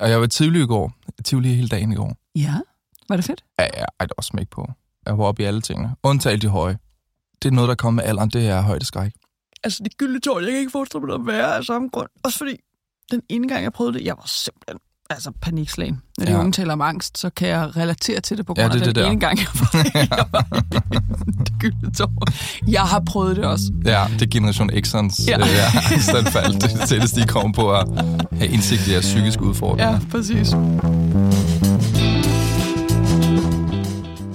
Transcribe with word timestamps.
Og 0.00 0.10
jeg 0.10 0.20
var 0.20 0.26
Tivoli 0.26 0.62
i 0.62 0.66
går. 0.66 0.92
Tivoli 1.24 1.54
hele 1.54 1.68
dagen 1.68 1.92
i 1.92 1.94
går. 1.94 2.16
Ja. 2.36 2.54
Var 3.08 3.16
det 3.16 3.24
fedt? 3.24 3.44
Ja, 3.58 3.64
ja, 3.64 3.84
ej, 4.00 4.06
det 4.06 4.12
var 4.16 4.22
smæk 4.22 4.48
på. 4.50 4.72
Jeg 5.06 5.18
var 5.18 5.24
oppe 5.24 5.42
i 5.42 5.46
alle 5.46 5.60
tingene. 5.60 5.96
Undtaget 6.02 6.42
de 6.42 6.48
høje. 6.48 6.78
Det 7.42 7.48
er 7.48 7.52
noget, 7.52 7.68
der 7.68 7.74
kommer 7.74 8.02
med 8.02 8.08
alderen, 8.08 8.30
det 8.30 8.48
er 8.48 8.60
højdeskræk. 8.60 9.12
Altså, 9.64 9.82
det 9.84 9.96
gyldne 9.96 10.20
tårn, 10.20 10.42
jeg 10.42 10.50
kan 10.50 10.58
ikke 10.58 10.70
forestille 10.70 11.06
mig 11.06 11.14
at 11.14 11.26
være 11.26 11.56
af 11.56 11.64
samme 11.64 11.88
grund. 11.88 12.08
Også 12.24 12.38
fordi, 12.38 12.56
den 13.10 13.22
ene 13.28 13.48
gang, 13.48 13.62
jeg 13.62 13.72
prøvede 13.72 13.98
det, 13.98 14.04
jeg 14.04 14.16
var 14.16 14.26
simpelthen 14.26 14.78
altså 15.10 15.30
panikslagen. 15.42 16.00
Når 16.18 16.26
de 16.26 16.32
Ja. 16.32 16.38
unge 16.40 16.52
taler 16.52 16.72
om 16.72 16.80
angst, 16.80 17.18
så 17.18 17.30
kan 17.30 17.48
jeg 17.48 17.76
relatere 17.76 18.20
til 18.20 18.36
det 18.38 18.46
på 18.46 18.54
Ja, 18.56 18.62
grund 18.62 18.72
det 18.72 18.82
er 18.82 18.86
af 18.88 18.94
det 18.94 19.04
den 19.04 19.12
ene 19.12 19.20
gang, 19.20 19.38
jeg 19.38 19.46
var, 19.54 19.70
jeg 19.94 20.24
var 20.32 20.46
det. 21.62 22.72
Jeg 22.72 22.80
har 22.82 23.00
prøvet 23.06 23.36
det 23.36 23.44
også. 23.44 23.64
Ja, 23.84 24.04
det 24.12 24.22
er 24.22 24.26
Generation 24.30 24.70
X'ernes 24.70 25.24
Ja. 25.28 25.38
ja. 25.38 25.44
øh, 25.44 25.92
angstanfald. 25.92 26.54
Det 26.54 26.62
det 26.80 26.88
tætteste, 26.88 27.20
de 27.20 27.26
kommer 27.26 27.52
på 27.52 27.72
at 27.72 27.88
have 28.32 28.48
indsigt 28.50 28.86
i 28.86 28.90
deres 28.92 29.04
psykiske 29.04 29.42
udfordringer. 29.42 29.92
Ja, 29.92 29.98
præcis. 30.10 30.54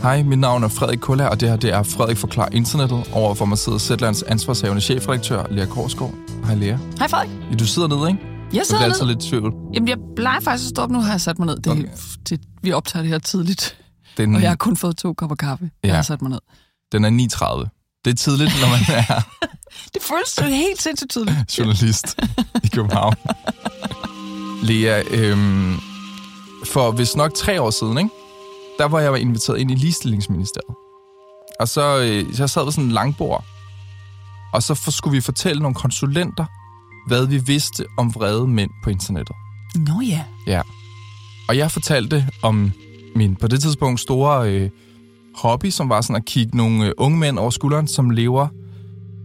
Hej, 0.01 0.23
mit 0.23 0.39
navn 0.39 0.63
er 0.63 0.67
Frederik 0.67 0.99
Kuller, 0.99 1.25
og 1.27 1.39
det 1.41 1.49
her 1.49 1.55
det 1.55 1.73
er 1.73 1.83
Frederik 1.83 2.17
Forklar 2.17 2.49
Internettet. 2.51 3.03
Overfor 3.13 3.45
mig 3.45 3.57
sidder 3.57 3.77
Zetlands 3.77 4.23
ansvarshavende 4.23 4.81
chefredaktør, 4.81 5.43
Lea 5.51 5.65
Korsgaard. 5.65 6.13
Hej 6.45 6.55
Lea. 6.55 6.77
Hej 6.99 7.07
Frederik. 7.07 7.29
Ja, 7.51 7.55
Du 7.55 7.65
sidder 7.65 7.87
nede, 7.87 8.09
ikke? 8.09 8.19
Jeg 8.53 8.65
sidder 8.65 8.83
altid 8.83 9.05
lidt 9.05 9.25
i 9.25 9.29
tvivl. 9.29 9.53
Jamen, 9.73 9.89
jeg 9.89 9.97
plejer 10.15 10.39
faktisk 10.39 10.65
at 10.65 10.69
stå 10.69 10.81
op. 10.81 10.89
Nu 10.89 11.01
har 11.01 11.11
jeg 11.11 11.21
sat 11.21 11.39
mig 11.39 11.45
ned. 11.45 11.55
Det, 11.57 11.67
Okay. 11.71 11.83
det, 12.29 12.41
vi 12.61 12.71
optager 12.71 13.03
det 13.03 13.11
her 13.11 13.19
tidligt, 13.19 13.77
Den, 14.17 14.35
og 14.35 14.41
jeg 14.41 14.49
har 14.49 14.55
kun 14.55 14.77
fået 14.77 14.97
to 14.97 15.13
kopper 15.13 15.35
kaffe. 15.35 15.69
Ja. 15.83 15.87
Jeg 15.87 15.95
har 15.95 16.01
sat 16.03 16.21
mig 16.21 16.31
ned. 16.31 16.39
den 16.91 17.05
er 17.05 17.09
9.30. 17.65 17.99
Det 18.05 18.11
er 18.11 18.15
tidligt, 18.15 18.51
når 18.61 18.67
man 18.69 18.79
er 19.07 19.21
Det 19.93 20.01
føles 20.01 20.27
så 20.29 20.43
helt 20.43 20.81
sindssygt 20.81 21.11
tydeligt. 21.11 21.37
journalist 21.57 22.19
i 22.63 22.67
København. 22.67 23.13
Lea, 24.63 25.01
øhm, 25.11 25.75
for 26.65 26.91
hvis 26.91 27.15
nok 27.15 27.33
tre 27.33 27.61
år 27.61 27.69
siden, 27.69 27.97
ikke? 27.97 28.09
der 28.79 28.85
var 28.85 28.99
jeg 28.99 29.19
inviteret 29.19 29.59
ind 29.59 29.71
i 29.71 29.75
ligestillingsministeriet. 29.75 30.75
Og 31.59 31.67
så 31.67 31.97
øh, 31.99 32.39
jeg 32.39 32.49
sad 32.49 32.63
ved 32.63 32.71
sådan 32.71 32.83
en 32.83 32.91
langbord, 32.91 33.43
og 34.53 34.63
så 34.63 34.73
for, 34.73 34.91
skulle 34.91 35.15
vi 35.15 35.21
fortælle 35.21 35.61
nogle 35.61 35.75
konsulenter, 35.75 36.45
hvad 37.07 37.27
vi 37.27 37.37
vidste 37.37 37.85
om 37.97 38.15
vrede 38.15 38.47
mænd 38.47 38.69
på 38.83 38.89
internettet. 38.89 39.35
Nå 39.75 40.01
ja. 40.01 40.23
Ja. 40.47 40.61
Og 41.49 41.57
jeg 41.57 41.71
fortalte 41.71 42.27
om 42.41 42.71
min 43.15 43.35
på 43.35 43.47
det 43.47 43.61
tidspunkt 43.61 43.99
store 43.99 44.51
øh, 44.51 44.69
hobby, 45.35 45.69
som 45.69 45.89
var 45.89 46.01
sådan 46.01 46.15
at 46.15 46.25
kigge 46.25 46.57
nogle 46.57 46.85
øh, 46.85 46.91
unge 46.97 47.17
mænd 47.17 47.39
over 47.39 47.49
skulderen, 47.49 47.87
som 47.87 48.09
lever 48.09 48.47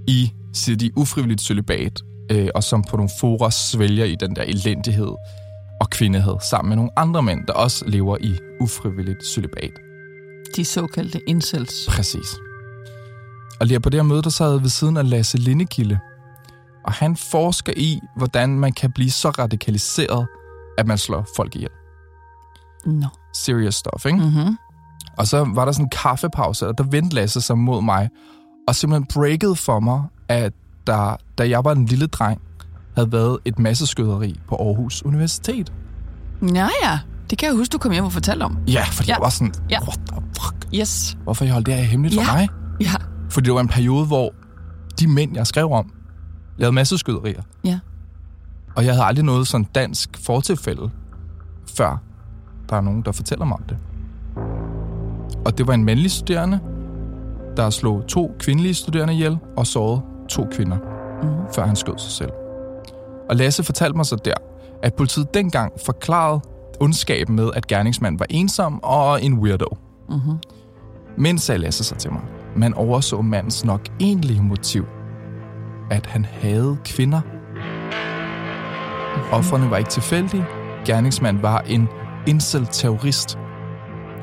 i, 0.07 0.33
siger 0.53 0.77
de, 0.77 0.91
ufrivilligt 0.97 1.41
celibat, 1.41 2.01
øh, 2.31 2.49
og 2.55 2.63
som 2.63 2.85
på 2.91 2.97
nogle 2.97 3.11
fora 3.21 3.51
svælger 3.51 4.05
i 4.05 4.17
den 4.21 4.37
der 4.37 4.43
elendighed 4.43 5.13
og 5.81 5.91
kvindehed, 5.91 6.35
sammen 6.51 6.69
med 6.69 6.77
nogle 6.77 6.99
andre 6.99 7.23
mænd, 7.23 7.47
der 7.47 7.53
også 7.53 7.85
lever 7.87 8.17
i 8.21 8.39
ufrivilligt 8.61 9.27
celibat. 9.35 9.73
De 10.57 10.65
såkaldte 10.65 11.21
incels. 11.27 11.87
Præcis. 11.89 12.37
Og 13.61 13.67
lige 13.67 13.81
på 13.81 13.91
det 13.91 13.99
her 13.99 14.03
møde, 14.03 14.23
der 14.23 14.31
sad 14.31 14.61
ved 14.61 14.69
siden 14.69 14.97
af 14.97 15.11
Lasse 15.11 15.39
Lindekilde, 15.39 15.99
og 16.85 16.93
han 16.93 17.17
forsker 17.17 17.73
i, 17.77 18.01
hvordan 18.17 18.49
man 18.59 18.73
kan 18.73 18.93
blive 18.93 19.11
så 19.11 19.31
radikaliseret, 19.31 20.27
at 20.79 20.87
man 20.87 20.99
slår 20.99 21.27
folk 21.37 21.57
ihjel. 21.57 21.71
Nå. 22.87 23.07
Serious 23.35 23.75
stuff, 23.75 24.07
ikke? 24.07 24.19
Mm-hmm. 24.19 24.57
Og 25.19 25.27
så 25.27 25.45
var 25.55 25.65
der 25.65 25.73
sådan 25.73 25.85
en 25.87 25.91
kaffepause, 25.91 26.69
og 26.69 26.79
der 26.79 26.85
vendte 26.85 27.15
Lasse 27.15 27.41
sig 27.41 27.59
mod 27.59 27.83
mig, 27.83 28.09
og 28.69 28.75
simpelthen 28.75 29.07
breakede 29.15 29.57
for 29.57 29.81
mig, 29.81 30.03
at 30.29 30.53
der, 30.87 31.17
da 31.39 31.49
jeg 31.49 31.65
var 31.65 31.73
en 31.73 31.87
lille 31.87 32.07
dreng, 32.07 32.41
havde 32.95 33.13
været 33.13 33.39
et 33.45 33.59
masseskyderi 33.59 34.41
på 34.49 34.57
Aarhus 34.57 35.03
Universitet. 35.05 35.73
Ja, 36.55 36.69
ja. 36.83 36.99
Det 37.31 37.39
kan 37.39 37.49
jeg 37.49 37.57
huske, 37.57 37.73
du 37.73 37.79
kom 37.79 37.93
hjem 37.93 38.05
og 38.05 38.13
fortalte 38.13 38.43
om. 38.45 38.59
Ja, 38.69 38.85
fordi 38.85 39.09
Ja. 39.09 39.13
ja. 39.13 39.17
jeg 39.17 39.23
var 39.25 39.29
sådan, 39.29 39.55
Ja. 39.71 39.83
what 39.83 39.99
the 40.13 40.23
fuck? 40.41 40.75
Yes. 40.75 41.17
Hvorfor 41.23 41.45
jeg 41.45 41.53
holdt 41.53 41.67
det 41.67 41.75
her 41.75 41.83
hemmeligt 41.83 42.17
Ja. 42.21 42.25
for 42.29 42.33
mig? 42.37 42.49
Ja. 42.81 42.93
Fordi 43.31 43.45
det 43.47 43.55
var 43.55 43.61
en 43.61 43.69
periode, 43.69 44.07
hvor 44.07 44.35
de 45.01 45.07
mænd, 45.09 45.35
jeg 45.37 45.47
skrev 45.47 45.71
om, 45.73 45.93
lavede 46.57 46.75
masseskyderier. 46.75 47.43
Ja. 47.65 47.79
Og 48.77 48.85
jeg 48.85 48.93
havde 48.95 49.05
aldrig 49.05 49.25
noget 49.25 49.47
sådan 49.49 49.67
dansk 49.75 50.19
fortilfælde, 50.27 50.91
før 51.77 52.03
der 52.71 52.77
er 52.77 52.81
nogen, 52.81 53.03
der 53.03 53.13
fortæller 53.13 53.45
mig 53.45 53.57
om 53.57 53.63
det. 53.69 53.77
Og 55.45 55.59
det 55.59 55.67
var 55.67 55.75
en 55.75 55.85
mandlig 55.85 56.11
studerende, 56.11 56.61
der 57.57 57.71
slog 57.71 58.05
to 58.09 58.37
kvindelige 58.39 58.75
studerende 58.75 59.15
ihjel 59.15 59.39
og 59.57 59.67
sårede 59.67 60.03
to 60.29 60.47
kvinder, 60.53 60.77
Mm. 61.23 61.29
før 61.55 61.67
han 61.67 61.77
skød 61.77 61.99
sig 61.99 62.11
selv. 62.11 62.31
Og 63.31 63.37
Lasse 63.37 63.65
fortalte 63.65 63.97
mig 63.97 64.07
så 64.07 64.17
der, 64.25 64.35
at 64.83 64.95
politiet 64.95 65.35
dengang 65.35 65.73
forklarede 65.85 66.41
ondskaben 66.81 67.37
med, 67.37 67.51
at 67.55 67.67
gerningsmanden 67.67 68.19
var 68.21 68.27
ensom 68.31 68.81
og 68.83 69.23
en 69.23 69.35
weirdo. 69.39 69.77
Mm-hmm. 70.09 70.37
Men 71.19 71.39
sagde 71.39 71.59
Lasse 71.59 71.85
sig 71.85 71.99
til 71.99 72.13
mig, 72.13 72.21
man 72.57 72.75
overså 72.75 73.21
mandens 73.23 73.65
nok 73.65 73.81
egentlige 74.01 74.43
motiv, 74.43 74.85
at 75.93 76.07
han 76.07 76.25
havde 76.25 76.77
kvinder. 76.85 77.21
Offrene 79.33 79.71
var 79.71 79.77
ikke 79.77 79.91
tilfældige. 79.91 80.45
Gerningsmanden 80.85 81.43
var 81.43 81.61
en 81.61 81.89
incel-terrorist. 82.27 83.39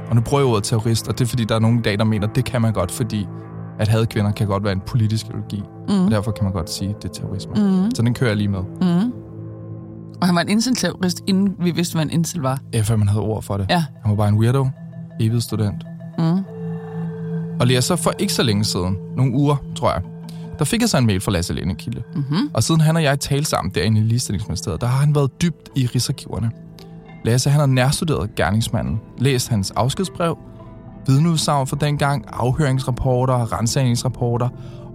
Og 0.10 0.16
nu 0.16 0.22
bruger 0.22 0.42
jeg 0.42 0.50
ordet 0.50 0.64
terrorist, 0.64 1.08
og 1.08 1.20
det 1.20 1.26
er 1.26 1.30
fordi, 1.30 1.44
der 1.44 1.56
er 1.56 1.60
nogle 1.60 1.80
i 1.80 1.82
dag, 1.82 1.98
der 1.98 2.04
mener, 2.04 2.28
det 2.28 2.46
kan 2.46 2.62
man 2.62 2.74
godt, 2.74 2.92
fordi 2.92 3.28
at 3.80 3.88
have 3.88 4.06
kvinder 4.06 4.32
kan 4.32 4.48
godt 4.48 4.64
være 4.64 4.74
en 4.74 4.82
politisk 4.88 5.26
ideologi. 5.26 5.64
Mm. 5.90 6.06
Og 6.06 6.12
derfor 6.12 6.32
kan 6.32 6.44
man 6.44 6.54
godt 6.54 6.70
sige, 6.70 6.90
at 6.90 6.96
det 7.04 7.10
er 7.10 7.14
terrorisme. 7.14 7.54
Mm. 7.56 7.92
Så 7.96 8.02
den 8.02 8.14
kører 8.14 8.30
jeg 8.30 8.38
lige 8.38 8.48
med. 8.48 8.62
Mm. 8.62 9.14
Og 10.22 10.28
han 10.28 10.36
var 10.36 10.42
en 10.42 10.50
incel-terrorist, 10.50 11.24
inden 11.28 11.56
vi 11.60 11.72
vidste, 11.72 11.96
hvad 11.96 12.06
en 12.06 12.12
incel 12.12 12.42
var. 12.42 12.60
Ja, 12.74 12.82
før 12.82 12.96
man 12.96 13.08
havde 13.08 13.22
ord 13.22 13.44
for 13.44 13.58
det. 13.58 13.66
Ja. 13.70 13.84
Han 14.02 14.10
var 14.12 14.16
bare 14.16 14.30
en 14.30 14.38
weirdo. 14.38 14.68
Evig 15.20 15.42
student. 15.42 15.86
Mm. 16.18 16.44
Og 17.60 17.68
lige 17.68 17.82
så 17.82 17.96
for 17.96 18.14
ikke 18.20 18.34
så 18.34 18.44
længe 18.44 18.64
siden, 18.64 18.98
nogle 19.18 19.34
uger, 19.34 19.56
tror 19.76 19.92
jeg, 19.92 20.02
der 20.60 20.66
fik 20.66 20.82
jeg 20.82 20.90
så 20.90 20.98
en 20.98 21.06
mail 21.06 21.22
fra 21.22 21.32
Lasse 21.32 21.54
Lindekilde. 21.54 22.04
Mm-hmm. 22.16 22.50
Og 22.54 22.64
siden 22.64 22.82
han 22.82 22.96
og 22.96 23.04
jeg 23.04 23.20
talte 23.20 23.50
sammen 23.50 23.72
derinde 23.76 24.02
i 24.02 24.04
ligestillingsministeriet, 24.04 24.82
der 24.82 24.88
har 24.88 24.98
han 24.98 25.16
været 25.16 25.42
dybt 25.42 25.70
i 25.76 25.86
rigsarkiverne. 25.86 26.52
Lasse 27.26 27.50
han 27.50 27.60
har 27.60 27.68
nærstuderet 27.68 28.36
gerningsmanden, 28.36 29.00
læst 29.18 29.50
hans 29.50 29.72
afskedsbrev, 29.72 30.38
vidneudsagn 31.08 31.68
fra 31.68 31.78
dengang, 31.82 32.26
afhøringsrapporter, 32.28 33.60
rensagningsrapporter, 33.60 34.50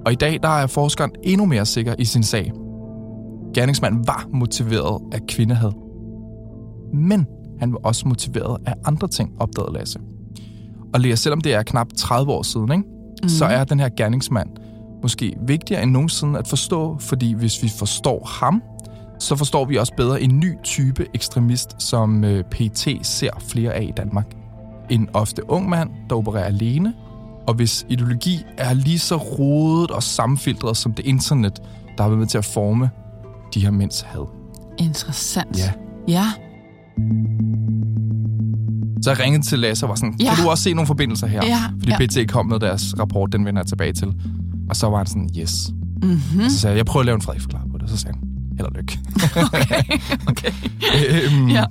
og 0.07 0.13
i 0.13 0.15
dag 0.15 0.39
der 0.43 0.49
er 0.49 0.67
forskeren 0.67 1.11
endnu 1.23 1.47
mere 1.47 1.67
sikker 1.67 1.95
i 1.99 2.05
sin 2.05 2.23
sag. 2.23 2.53
Gerningsmanden 3.55 4.07
var 4.07 4.27
motiveret 4.33 5.01
af 5.13 5.21
kvindehad. 5.29 5.73
Men 6.95 7.27
han 7.61 7.73
var 7.73 7.79
også 7.85 8.09
motiveret 8.09 8.57
af 8.67 8.75
andre 8.85 9.09
ting, 9.09 9.33
opdagede 9.41 9.73
Lasse. 9.73 9.99
Og 10.95 11.01
Lea, 11.01 11.15
selvom 11.15 11.41
det 11.41 11.55
er 11.55 11.63
knap 11.63 11.87
30 11.97 12.33
år 12.33 12.43
siden, 12.43 12.73
ikke? 12.73 12.85
Mm. 13.23 13.29
så 13.29 13.45
er 13.45 13.65
den 13.65 13.81
her 13.81 13.89
gerningsmand 13.97 14.49
måske 15.05 15.37
vigtigere 15.47 15.83
end 15.83 15.91
nogensinde 15.91 16.39
at 16.39 16.49
forstå, 16.49 16.97
fordi 17.01 17.33
hvis 17.33 17.63
vi 17.63 17.69
forstår 17.79 18.29
ham, 18.41 18.63
så 19.19 19.37
forstår 19.37 19.65
vi 19.65 19.77
også 19.77 19.93
bedre 19.97 20.23
en 20.23 20.39
ny 20.41 20.53
type 20.63 21.07
ekstremist, 21.15 21.83
som 21.83 22.25
øh, 22.25 22.45
PT 22.45 22.89
ser 23.03 23.31
flere 23.49 23.73
af 23.75 23.83
i 23.83 23.93
Danmark. 23.97 24.27
En 24.91 25.09
ofte 25.13 25.51
ung 25.51 25.69
mand, 25.69 25.91
der 26.11 26.17
opererer 26.17 26.45
alene, 26.45 26.95
og 27.47 27.55
hvis 27.55 27.87
ideologi 27.89 28.39
er 28.59 28.75
lige 28.75 28.99
så 28.99 29.17
rodet 29.17 29.91
og 29.91 30.03
sammenfiltret 30.03 30.77
som 30.77 30.93
det 30.93 31.07
internet, 31.07 31.63
der 31.97 32.03
har 32.03 32.09
været 32.11 32.19
med 32.19 32.27
til 32.27 32.39
at 32.39 32.45
forme 32.45 32.91
de 33.55 33.61
her 33.61 33.71
mænds 33.71 34.01
had. 34.01 34.27
Interessant. 34.79 35.59
Ja. 35.59 35.71
Ja. 36.09 36.25
Så 39.03 39.11
jeg 39.11 39.21
ringede 39.21 39.43
til 39.43 39.59
Lasse 39.59 39.87
og 39.87 39.89
var 39.89 39.95
sådan, 39.95 40.15
Ja. 40.21 40.35
kan 40.35 40.45
du 40.45 40.51
også 40.51 40.63
se 40.63 40.73
nogle 40.75 40.87
forbindelser 40.87 41.27
her? 41.27 41.41
Ja, 41.47 41.59
Fordi 41.79 41.93
ja. 42.21 42.23
PT 42.25 42.31
kom 42.33 42.47
med 42.47 42.61
deres 42.61 42.95
rapport, 43.01 43.33
den 43.33 43.45
vender 43.45 43.61
jeg 43.61 43.67
tilbage 43.67 43.93
til. 43.93 44.09
Og 44.71 44.77
så 44.77 44.87
var 44.87 44.97
han 44.97 45.07
sådan, 45.07 45.29
yes. 45.39 45.71
Mm-hmm. 46.03 46.49
Så 46.49 46.59
sagde 46.59 46.73
jeg, 46.73 46.77
jeg 46.79 46.87
prøver 46.87 47.01
at 47.03 47.07
lave 47.07 47.15
en 47.17 47.23
Frederik 47.23 47.43
forklar 47.43 47.63
på 47.73 47.79
det. 47.79 47.91
Så 47.91 47.97
sagde 47.97 48.17
han, 48.21 48.29
held 48.57 48.67
og 48.67 48.73
lykke. 48.77 48.99
Okay. 49.49 49.83
okay. 50.29 50.51
øhm, 51.33 51.49
Ja. 51.49 51.65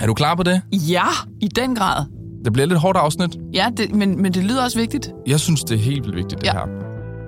Er 0.00 0.06
du 0.06 0.14
klar 0.14 0.34
på 0.34 0.42
det? 0.42 0.60
Ja, 0.72 1.04
i 1.40 1.48
den 1.56 1.74
grad. 1.74 2.04
Det 2.44 2.52
bliver 2.52 2.66
lidt 2.66 2.78
hårdt 2.78 2.98
afsnit. 2.98 3.36
Ja, 3.54 3.66
det, 3.76 3.94
men, 3.94 4.22
men 4.22 4.34
det 4.34 4.44
lyder 4.44 4.64
også 4.64 4.78
vigtigt. 4.78 5.10
Jeg 5.26 5.40
synes, 5.40 5.64
det 5.64 5.74
er 5.74 5.78
helt 5.82 6.02
vildt 6.02 6.16
vigtigt, 6.16 6.40
det 6.40 6.46
Ja. 6.46 6.52
her. 6.52 6.66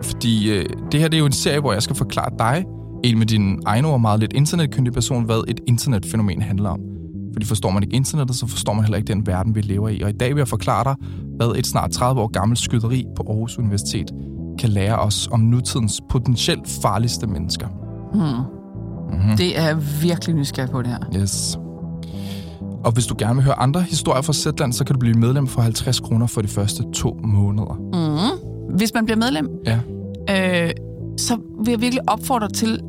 Fordi 0.03 0.51
øh, 0.51 0.65
det 0.93 1.01
her 1.01 1.09
det 1.09 1.17
er 1.17 1.19
jo 1.19 1.27
en 1.27 1.33
serie, 1.33 1.61
hvor 1.61 1.73
jeg 1.73 1.83
skal 1.83 1.97
forklare 1.97 2.31
dig, 2.39 2.65
en 3.05 3.19
med 3.19 3.27
din 3.27 3.59
egen 3.67 3.85
ord 3.85 4.01
meget 4.01 4.21
lidt 4.21 4.33
internetkyndig 4.33 4.93
person, 4.93 5.25
hvad 5.25 5.45
et 5.49 5.61
internetfænomen 5.69 6.43
handler 6.43 6.71
om. 6.71 6.81
Fordi 7.33 7.47
forstår 7.47 7.71
man 7.71 7.83
ikke 7.83 7.97
internettet, 7.97 8.37
så 8.37 8.47
forstår 8.47 8.73
man 8.73 8.85
heller 8.85 8.99
ikke 8.99 9.13
den 9.13 9.27
verden, 9.27 9.55
vi 9.55 9.61
lever 9.61 9.89
i. 9.89 10.01
Og 10.03 10.11
i 10.11 10.13
dag 10.13 10.35
vil 10.35 10.41
jeg 10.41 10.49
forklare 10.49 10.85
dig, 10.85 10.95
hvad 11.37 11.59
et 11.59 11.67
snart 11.67 11.91
30 11.91 12.21
år 12.21 12.27
gammelt 12.33 12.59
skyderi 12.59 13.05
på 13.17 13.23
Aarhus 13.29 13.59
Universitet 13.59 14.11
kan 14.65 14.73
lære 14.73 14.99
os 14.99 15.29
om 15.33 15.41
nutidens 15.41 16.01
potentielt 16.11 16.69
farligste 16.83 17.27
mennesker. 17.27 17.67
Hmm. 18.13 18.23
Mm-hmm. 19.19 19.37
Det 19.37 19.59
er 19.61 19.75
virkelig 20.03 20.35
nysgerrig 20.37 20.71
på, 20.71 20.83
det 20.83 20.91
her. 20.91 21.21
Yes. 21.23 21.59
Og 22.85 22.93
hvis 22.93 23.07
du 23.07 23.15
gerne 23.19 23.35
vil 23.35 23.45
høre 23.45 23.59
andre 23.59 23.83
historier 23.83 24.23
fra 24.23 24.33
Zetland, 24.33 24.73
så 24.73 24.85
kan 24.85 24.95
du 24.95 24.99
blive 25.01 25.15
medlem 25.19 25.47
for 25.47 25.61
50 25.63 26.01
kroner 26.01 26.27
for 26.27 26.43
de 26.43 26.49
første 26.49 26.83
to 26.95 27.17
måneder. 27.25 27.75
Mm. 27.93 28.77
Hvis 28.77 28.95
man 28.95 29.05
bliver 29.05 29.19
medlem, 29.19 29.49
Ja. 29.67 29.79
øh, 30.65 30.71
så 31.19 31.37
vil 31.65 31.71
jeg 31.73 31.81
virkelig 31.81 32.11
opfordre 32.11 32.49
til 32.49 32.81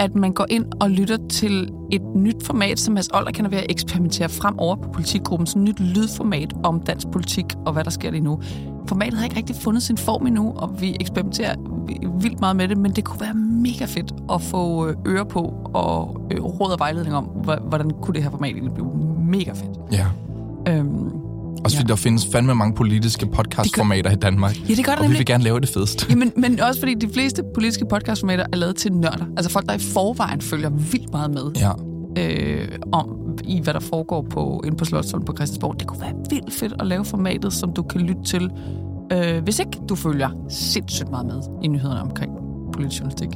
at 0.00 0.14
man 0.14 0.32
går 0.32 0.46
ind 0.48 0.64
og 0.80 0.90
lytter 0.90 1.16
til 1.28 1.70
et 1.92 2.02
nyt 2.14 2.42
format, 2.44 2.80
som 2.80 2.94
Mads 2.94 3.08
Older 3.08 3.30
kan 3.30 3.50
være 3.50 3.60
at 3.60 3.70
eksperimentere 3.70 4.28
frem 4.28 4.58
over 4.58 4.76
på 4.76 4.88
politikgruppen. 4.92 5.46
Sådan 5.46 5.62
et 5.62 5.80
nyt 5.80 5.80
lydformat 5.96 6.52
om 6.64 6.80
dansk 6.80 7.06
politik 7.10 7.44
og 7.66 7.72
hvad 7.72 7.84
der 7.84 7.90
sker 7.90 8.10
lige 8.10 8.24
nu. 8.24 8.40
Formatet 8.86 9.18
har 9.18 9.24
ikke 9.24 9.36
rigtig 9.36 9.56
fundet 9.56 9.82
sin 9.82 9.96
form 9.96 10.26
endnu, 10.26 10.52
og 10.56 10.80
vi 10.80 10.96
eksperimenterer 11.00 11.54
vildt 12.20 12.40
meget 12.40 12.56
med 12.56 12.68
det, 12.68 12.78
men 12.78 12.92
det 12.92 13.04
kunne 13.04 13.20
være 13.20 13.34
mega 13.34 13.84
fedt 13.84 14.14
at 14.32 14.42
få 14.42 14.88
øh, 14.88 14.96
øre 15.06 15.26
på 15.26 15.54
og 15.74 16.20
øh, 16.30 16.44
råd 16.44 16.72
og 16.72 16.78
vejledning 16.78 17.16
om, 17.16 17.24
hvordan 17.68 17.90
kunne 18.02 18.14
det 18.14 18.22
her 18.22 18.30
format 18.30 18.50
egentlig 18.50 18.74
blive 18.74 18.90
mega 19.18 19.52
fedt. 19.52 19.78
Ja. 19.92 20.06
Øhm, 20.68 21.19
også 21.64 21.76
fordi 21.76 21.88
ja. 21.88 21.92
der 21.92 21.96
findes 21.96 22.28
fandme 22.32 22.54
mange 22.54 22.74
politiske 22.74 23.26
podcastformater 23.26 24.10
i 24.10 24.14
Danmark. 24.14 24.68
Ja, 24.68 24.74
det 24.74 24.84
gør 24.84 24.94
der 24.94 25.02
Og 25.02 25.10
vi 25.10 25.16
vil 25.16 25.26
gerne 25.26 25.44
lave 25.44 25.60
det 25.60 25.68
fedest. 25.68 26.06
Jamen, 26.10 26.32
men 26.36 26.60
også 26.60 26.80
fordi 26.80 26.94
de 26.94 27.08
fleste 27.14 27.42
politiske 27.54 27.84
podcastformater 27.90 28.46
er 28.52 28.56
lavet 28.56 28.76
til 28.76 28.92
nørder. 28.92 29.26
Altså 29.36 29.50
folk, 29.50 29.66
der 29.68 29.74
i 29.74 29.78
forvejen 29.78 30.40
følger 30.40 30.70
vildt 30.70 31.12
meget 31.12 31.30
med. 31.30 31.50
Ja. 31.56 31.70
Øh, 32.18 32.68
om 32.92 33.20
i, 33.44 33.60
hvad 33.60 33.74
der 33.74 33.80
foregår 33.80 34.26
på, 34.30 34.62
inde 34.64 34.76
på 34.76 34.84
Slottsholm 34.84 35.24
på 35.24 35.32
Christiansborg. 35.36 35.80
Det 35.80 35.86
kunne 35.86 36.00
være 36.00 36.14
vildt 36.30 36.52
fedt 36.52 36.72
at 36.80 36.86
lave 36.86 37.04
formatet, 37.04 37.52
som 37.52 37.72
du 37.72 37.82
kan 37.82 38.00
lytte 38.00 38.22
til, 38.22 38.50
øh, 39.12 39.42
hvis 39.42 39.58
ikke 39.58 39.78
du 39.88 39.94
følger 39.94 40.30
sindssygt 40.48 41.10
meget 41.10 41.26
med 41.26 41.42
i 41.62 41.68
nyhederne 41.68 42.00
omkring 42.00 42.32
politisk 42.72 43.00
journalistik. 43.00 43.28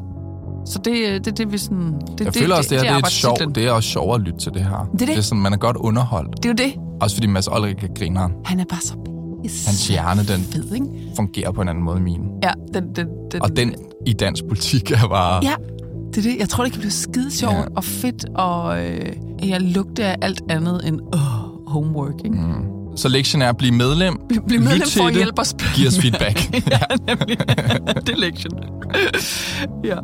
Så 0.66 0.78
det, 0.84 1.24
det, 1.24 1.38
det 1.38 1.52
vi 1.52 1.58
sådan... 1.58 1.92
Det, 2.00 2.24
jeg 2.24 2.34
det, 2.34 2.42
føler 2.42 2.56
også, 2.56 2.74
det, 2.74 2.80
det, 2.80 2.88
er, 2.88 2.96
det, 2.96 3.04
er, 3.04 3.08
sjov, 3.08 3.36
det 3.54 3.66
er 3.66 3.70
også 3.70 3.88
sjovt 3.88 4.14
at 4.14 4.20
lytte 4.20 4.38
til 4.38 4.52
det 4.52 4.62
her. 4.64 4.88
Det 4.92 5.02
er, 5.02 5.06
det. 5.06 5.08
det 5.08 5.16
er 5.16 5.20
sådan, 5.20 5.42
man 5.42 5.52
er 5.52 5.56
godt 5.56 5.76
underholdt. 5.76 6.36
Det 6.36 6.44
er 6.44 6.48
jo 6.48 6.68
det. 6.68 6.83
Også 7.00 7.16
fordi 7.16 7.26
Mads 7.26 7.46
Olrik 7.46 7.76
kan 7.76 7.88
grine 7.98 8.20
Han 8.44 8.60
er 8.60 8.64
bare 8.64 8.80
så 8.80 8.94
Hans 9.66 9.88
hjerne, 9.88 10.20
den 10.24 10.40
fed, 10.40 10.72
ikke? 10.74 10.86
fungerer 11.16 11.52
på 11.52 11.62
en 11.62 11.68
anden 11.68 11.84
måde 11.84 11.96
end 11.96 12.04
min. 12.04 12.20
Ja, 12.42 12.52
den, 12.74 12.84
den, 12.96 13.06
den, 13.32 13.42
og 13.42 13.56
den 13.56 13.74
i 14.06 14.12
dansk 14.12 14.44
politik 14.48 14.90
er 14.90 15.08
bare... 15.08 15.44
Ja, 15.44 15.54
det 16.14 16.26
er 16.26 16.30
det. 16.30 16.38
Jeg 16.38 16.48
tror, 16.48 16.64
det 16.64 16.72
kan 16.72 16.80
blive 16.80 16.92
skide 16.92 17.30
sjovt 17.30 17.54
ja. 17.54 17.64
og 17.76 17.84
fedt, 17.84 18.24
og 18.34 18.84
øh, 18.84 19.12
jeg 19.42 19.60
lugter 19.60 20.06
af 20.06 20.16
alt 20.22 20.42
andet 20.48 20.88
end 20.88 21.00
øh, 21.14 21.20
homework, 21.66 22.14
ikke? 22.24 22.36
Mm. 22.36 22.96
Så 22.96 23.08
lektien 23.08 23.42
er 23.42 23.48
at 23.48 23.56
blive 23.56 23.72
medlem, 23.72 24.16
Bliv 24.28 24.60
medlem 24.60 24.78
Lyt 24.78 24.92
for 24.96 25.06
at 25.06 25.14
hjælpe 25.14 25.40
os. 25.40 25.54
Giv 25.74 25.86
os 25.86 25.98
feedback. 25.98 26.54
ja, 26.74 26.78
nemlig. 27.08 27.38
det 28.06 28.08
er 28.08 28.16
lektion. 28.16 28.60
ja. 29.90 29.96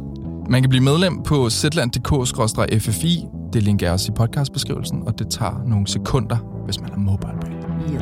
Man 0.51 0.63
kan 0.63 0.69
blive 0.69 0.85
medlem 0.85 1.23
på 1.23 1.51
zland.dk-ffi. 1.51 3.25
Det 3.53 3.63
link 3.63 3.83
er 3.83 3.91
også 3.91 4.13
i 4.13 4.15
podcastbeskrivelsen, 4.15 5.03
og 5.07 5.19
det 5.19 5.31
tager 5.31 5.63
nogle 5.67 5.87
sekunder, 5.87 6.37
hvis 6.65 6.81
man 6.81 6.91
har 6.91 6.99
mobile. 6.99 7.33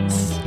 Yes. 0.04 0.40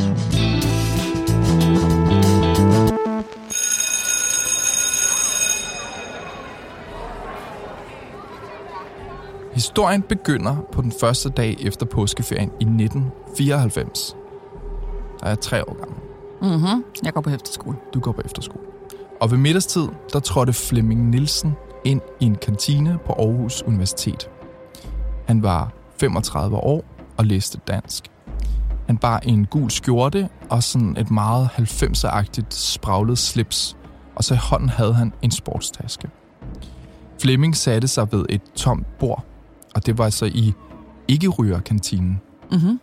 Historien 9.53 10.01
begynder 10.01 10.55
på 10.71 10.81
den 10.81 10.91
første 10.91 11.29
dag 11.29 11.57
efter 11.59 11.85
påskeferien 11.85 12.49
i 12.49 12.63
1994. 12.63 14.15
Der 15.19 15.25
er 15.25 15.35
tre 15.35 15.69
år 15.69 15.77
gammel. 15.79 15.97
Mm-hmm. 16.41 16.83
Jeg 17.03 17.13
går 17.13 17.21
på 17.21 17.29
efterskole. 17.29 17.77
Du 17.93 17.99
går 17.99 18.11
på 18.11 18.21
efterskole. 18.25 18.63
Og 19.21 19.31
ved 19.31 19.37
middagstid, 19.37 19.87
der 20.13 20.19
trådte 20.19 20.53
Flemming 20.53 21.09
Nielsen 21.09 21.53
ind 21.85 22.01
i 22.19 22.25
en 22.25 22.35
kantine 22.35 22.97
på 23.05 23.13
Aarhus 23.13 23.61
Universitet. 23.61 24.29
Han 25.27 25.43
var 25.43 25.71
35 25.99 26.57
år 26.57 26.83
og 27.17 27.25
læste 27.25 27.59
dansk. 27.67 28.03
Han 28.87 28.97
bar 28.97 29.19
en 29.19 29.45
gul 29.45 29.71
skjorte 29.71 30.29
og 30.49 30.63
sådan 30.63 30.97
et 30.97 31.11
meget 31.11 31.49
90'er-agtigt 31.57 32.49
spraglet 32.49 33.17
slips, 33.17 33.77
og 34.15 34.23
så 34.23 34.33
i 34.33 34.37
hånden 34.37 34.69
havde 34.69 34.93
han 34.93 35.13
en 35.21 35.31
sportstaske. 35.31 36.09
Flemming 37.21 37.55
satte 37.55 37.87
sig 37.87 38.11
ved 38.11 38.25
et 38.29 38.41
tomt 38.55 38.99
bord, 38.99 39.25
og 39.75 39.85
det 39.85 39.97
var 39.97 40.05
altså 40.05 40.25
i 40.25 40.53
ikke-rygerkantinen. 41.07 42.21
Mm-hmm. 42.51 42.79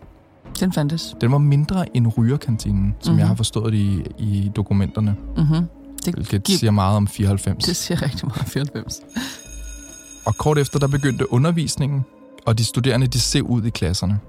Den 0.61 0.73
fandtes. 0.73 1.17
Den 1.21 1.33
var 1.33 1.39
mindre 1.39 1.97
end 1.97 2.07
rygerkantinen, 2.19 2.95
som 3.01 3.11
mm-hmm. 3.11 3.19
jeg 3.19 3.29
har 3.29 3.35
forstået 3.35 3.75
i, 3.75 4.05
i 4.19 4.51
dokumenterne. 4.57 5.17
Mm-hmm. 5.37 5.67
Det 6.05 6.15
hvilket 6.15 6.45
giver, 6.45 6.59
siger 6.59 6.71
meget 6.71 6.97
om 6.97 7.09
94. 7.09 7.65
Det 7.65 7.77
siger 7.77 8.03
rigtig 8.03 8.27
meget 8.27 8.41
om 8.41 8.47
94. 8.47 9.01
Og 10.27 10.37
kort 10.37 10.59
efter, 10.59 10.79
der 10.79 10.89
begyndte 10.89 11.33
undervisningen, 11.33 12.05
og 12.49 12.59
de 12.59 12.65
studerende, 12.65 13.07
de 13.07 13.21
ser 13.21 13.43
ud 13.43 13.63
i 13.63 13.71
klasserne. 13.71 14.21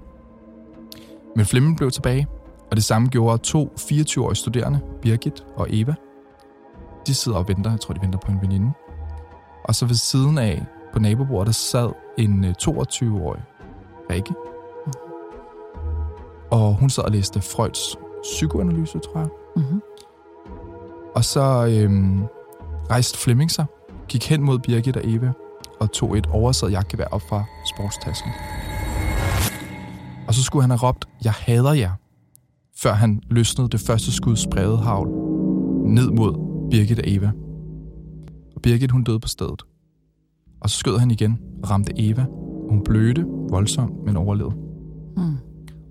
Men 1.36 1.46
Flemming 1.46 1.78
blev 1.78 1.92
tilbage, 1.92 2.28
og 2.72 2.76
det 2.76 2.84
samme 2.84 3.08
gjorde 3.08 3.38
to 3.44 3.74
24-årige 3.80 4.36
studerende, 4.36 4.80
Birgit 5.02 5.46
og 5.56 5.68
Eva. 5.70 5.96
De 7.08 7.14
sidder 7.14 7.38
og 7.38 7.48
venter, 7.48 7.72
jeg 7.72 7.80
tror, 7.80 7.94
de 7.94 8.02
venter 8.02 8.20
på 8.20 8.32
en 8.32 8.42
veninde. 8.42 8.72
Og 9.64 9.76
så 9.76 9.86
ved 9.86 9.96
siden 9.96 10.38
af, 10.38 10.66
på 10.94 11.00
nabobordet, 11.00 11.48
der 11.48 11.52
sad 11.54 11.90
en 12.18 12.46
22-årig 12.46 13.42
øh, 13.60 14.16
Rikke. 14.16 14.34
Mm. 14.86 14.94
Og 16.52 16.76
hun 16.76 16.90
sad 16.90 17.04
og 17.04 17.12
læste 17.12 17.42
Freuds 17.42 17.96
psykoanalyse, 18.24 19.00
tror 19.00 19.20
jeg. 19.20 19.30
Mm-hmm. 19.56 19.82
Og 21.16 21.26
så 21.26 21.68
øhm, 21.72 22.24
rejste 22.90 23.18
Flemming 23.18 23.52
sig, 23.52 23.66
gik 24.08 24.30
hen 24.30 24.42
mod 24.42 24.60
Birgit 24.60 24.98
og 24.98 25.04
Eva 25.06 25.32
og 25.80 25.92
tog 25.92 26.18
et 26.18 26.28
oversat 26.28 26.72
jagtgevær 26.72 27.06
op 27.06 27.22
fra 27.22 27.44
sportstasken. 27.66 28.32
Og 30.28 30.34
så 30.34 30.44
skulle 30.44 30.64
han 30.64 30.70
have 30.70 30.80
råbt, 30.90 31.06
jeg 31.24 31.32
hader 31.32 31.74
jer, 31.74 31.92
før 32.78 32.94
han 32.94 33.22
løsnede 33.30 33.70
det 33.70 33.80
første 33.80 34.12
skud 34.12 34.36
spredet 34.36 34.80
havl 34.80 35.08
ned 35.86 36.12
mod 36.12 36.34
Birgit 36.72 37.00
og 37.00 37.04
Eva. 37.08 37.32
Og 38.56 38.62
Birgit, 38.62 38.92
hun 38.92 39.04
døde 39.04 39.20
på 39.20 39.28
stedet. 39.28 39.62
Og 40.62 40.70
så 40.70 40.78
skød 40.78 40.98
han 40.98 41.12
igen 41.12 41.40
og 41.64 41.70
ramte 41.70 41.92
Eva. 41.98 42.26
Hun 42.70 42.84
blødte 42.84 43.26
voldsomt, 43.50 44.06
men 44.06 44.18
overlevede. 44.18 44.56
Mm. 45.18 45.38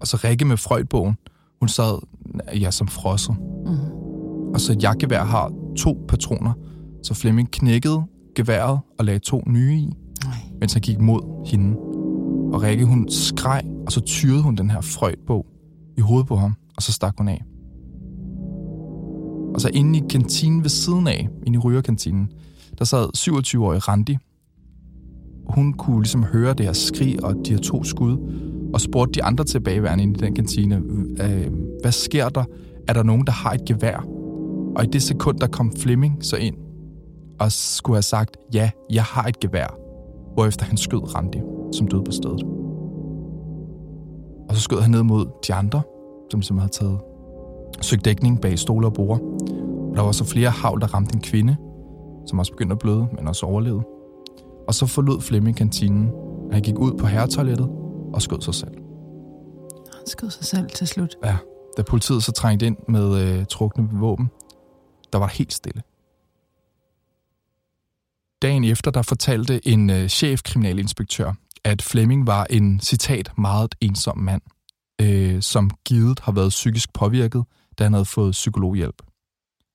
Og 0.01 0.07
så 0.07 0.17
Rikke 0.25 0.45
med 0.45 0.57
Freudbogen, 0.57 1.17
hun 1.61 1.69
sad 1.69 1.99
ja, 2.61 2.71
som 2.71 2.89
frosset. 2.89 3.37
Mm. 3.67 3.93
Og 4.55 4.61
så 4.61 4.73
et 4.73 4.83
jagtgevær 4.83 5.25
har 5.25 5.53
to 5.77 6.05
patroner, 6.09 6.53
så 7.03 7.15
Flemming 7.15 7.51
knækkede 7.51 8.03
geværet 8.39 8.79
og 8.99 9.05
lagde 9.05 9.19
to 9.19 9.43
nye 9.47 9.75
i, 9.75 9.93
Nej. 10.25 10.35
mens 10.61 10.73
han 10.73 10.83
gik 10.83 11.01
mod 11.01 11.47
hende. 11.47 11.77
Og 12.53 12.63
Rikke, 12.63 12.85
hun 12.85 13.09
skreg, 13.09 13.63
og 13.87 13.93
så 13.93 14.01
tyrede 14.01 14.43
hun 14.43 14.57
den 14.57 14.71
her 14.71 14.81
Freud-bog 14.81 15.47
i 15.97 16.01
hovedet 16.01 16.27
på 16.27 16.37
ham, 16.37 16.55
og 16.77 16.83
så 16.83 16.93
stak 16.93 17.15
hun 17.19 17.29
af. 17.29 17.45
Og 19.55 19.61
så 19.61 19.71
inde 19.75 19.99
i 19.99 20.03
kantinen 20.11 20.63
ved 20.63 20.71
siden 20.71 21.07
af, 21.07 21.29
inde 21.47 21.57
i 21.57 21.59
rygerkantinen, 21.59 22.29
der 22.79 22.85
sad 22.85 23.09
27-årige 23.17 23.79
Randi. 23.79 24.17
Hun 25.49 25.73
kunne 25.73 26.03
ligesom 26.03 26.23
høre 26.23 26.55
det 26.55 26.67
her 26.67 26.73
skrig 26.73 27.25
og 27.25 27.35
de 27.47 27.51
her 27.51 27.59
to 27.59 27.85
skud, 27.85 28.35
og 28.75 28.81
spurgte 28.81 29.13
de 29.13 29.25
andre 29.25 29.45
tilbageværende 29.45 30.05
inde 30.05 30.15
i 30.19 30.21
den 30.23 30.35
kantine, 30.35 30.83
hvad 31.83 31.93
sker 31.93 32.29
der? 32.29 32.45
Er 32.89 32.93
der 32.93 33.03
nogen, 33.03 33.27
der 33.27 33.33
har 33.33 33.51
et 33.51 33.65
gevær? 33.65 34.07
Og 34.77 34.85
i 34.85 34.87
det 34.87 35.03
sekund, 35.03 35.39
der 35.39 35.47
kom 35.47 35.73
Flemming 35.79 36.25
så 36.25 36.37
ind, 36.37 36.55
og 37.41 37.53
skulle 37.53 37.97
have 37.97 38.03
sagt, 38.03 38.37
ja, 38.55 38.71
jeg 38.91 39.03
har 39.03 39.25
et 39.25 39.41
gevær, 39.41 39.79
hvorefter 40.35 40.65
han 40.65 40.77
skød 40.77 41.15
Randi, 41.15 41.41
som 41.73 41.89
døde 41.89 42.05
på 42.05 42.13
stedet. 42.13 42.43
Og 44.49 44.55
så 44.55 44.61
skød 44.61 44.81
han 44.81 44.91
ned 44.91 45.03
mod 45.03 45.27
de 45.47 45.55
andre, 45.55 45.83
som 46.31 46.43
simpelthen 46.43 46.59
havde 46.59 46.73
taget 46.73 47.01
søgt 47.81 48.05
dækning 48.05 48.41
bag 48.41 48.59
stole 48.59 48.87
og 48.87 48.93
bord. 48.93 49.21
Og 49.91 49.97
der 49.97 50.03
var 50.03 50.13
så 50.13 50.25
flere 50.25 50.51
havl, 50.51 50.81
der 50.81 50.95
ramte 50.95 51.15
en 51.15 51.21
kvinde, 51.21 51.57
som 52.27 52.39
også 52.39 52.53
begyndte 52.53 52.73
at 52.73 52.79
bløde, 52.79 53.07
men 53.13 53.29
også 53.29 53.47
overlevede. 53.47 53.83
Og 54.69 54.75
så 54.75 54.87
forlod 54.87 55.21
Flemming 55.21 55.57
kantinen, 55.57 56.11
og 56.49 56.53
han 56.53 56.63
gik 56.63 56.79
ud 56.79 56.93
på 56.93 57.07
herretoilettet 57.07 57.69
og 58.15 58.23
skød 58.23 58.41
sig 58.41 58.55
selv. 58.55 58.75
Han 59.99 60.07
skød 60.07 60.31
sig 60.31 60.45
selv 60.45 60.71
til 60.71 60.87
slut? 60.87 61.17
Ja. 61.25 61.37
Da 61.77 61.83
politiet 61.83 62.23
så 62.23 62.33
trængte 62.33 62.67
ind 62.67 62.77
med 62.89 63.17
øh, 63.23 63.45
trukne 63.47 63.89
våben, 63.93 64.31
der 65.13 65.19
var 65.19 65.27
helt 65.27 65.53
stille. 65.53 65.83
Dagen 68.43 68.65
efter, 68.65 68.91
der 68.91 69.03
fortalte 69.03 69.69
en 69.69 69.91
øh, 69.91 70.09
chefkriminalinspektør, 70.09 71.33
at 71.65 71.83
Fleming 71.83 72.27
var 72.27 72.45
en, 72.45 72.81
citat, 72.81 73.33
meget 73.39 73.75
ensom 73.81 74.19
mand, 74.19 74.43
øh, 75.01 75.43
som 75.43 75.71
givet 75.85 76.21
har 76.21 76.33
været 76.33 76.49
psykisk 76.49 76.93
påvirket, 76.93 77.45
da 77.79 77.85
han 77.85 77.93
havde 77.93 78.05
fået 78.05 78.33
psykologhjælp. 78.33 79.03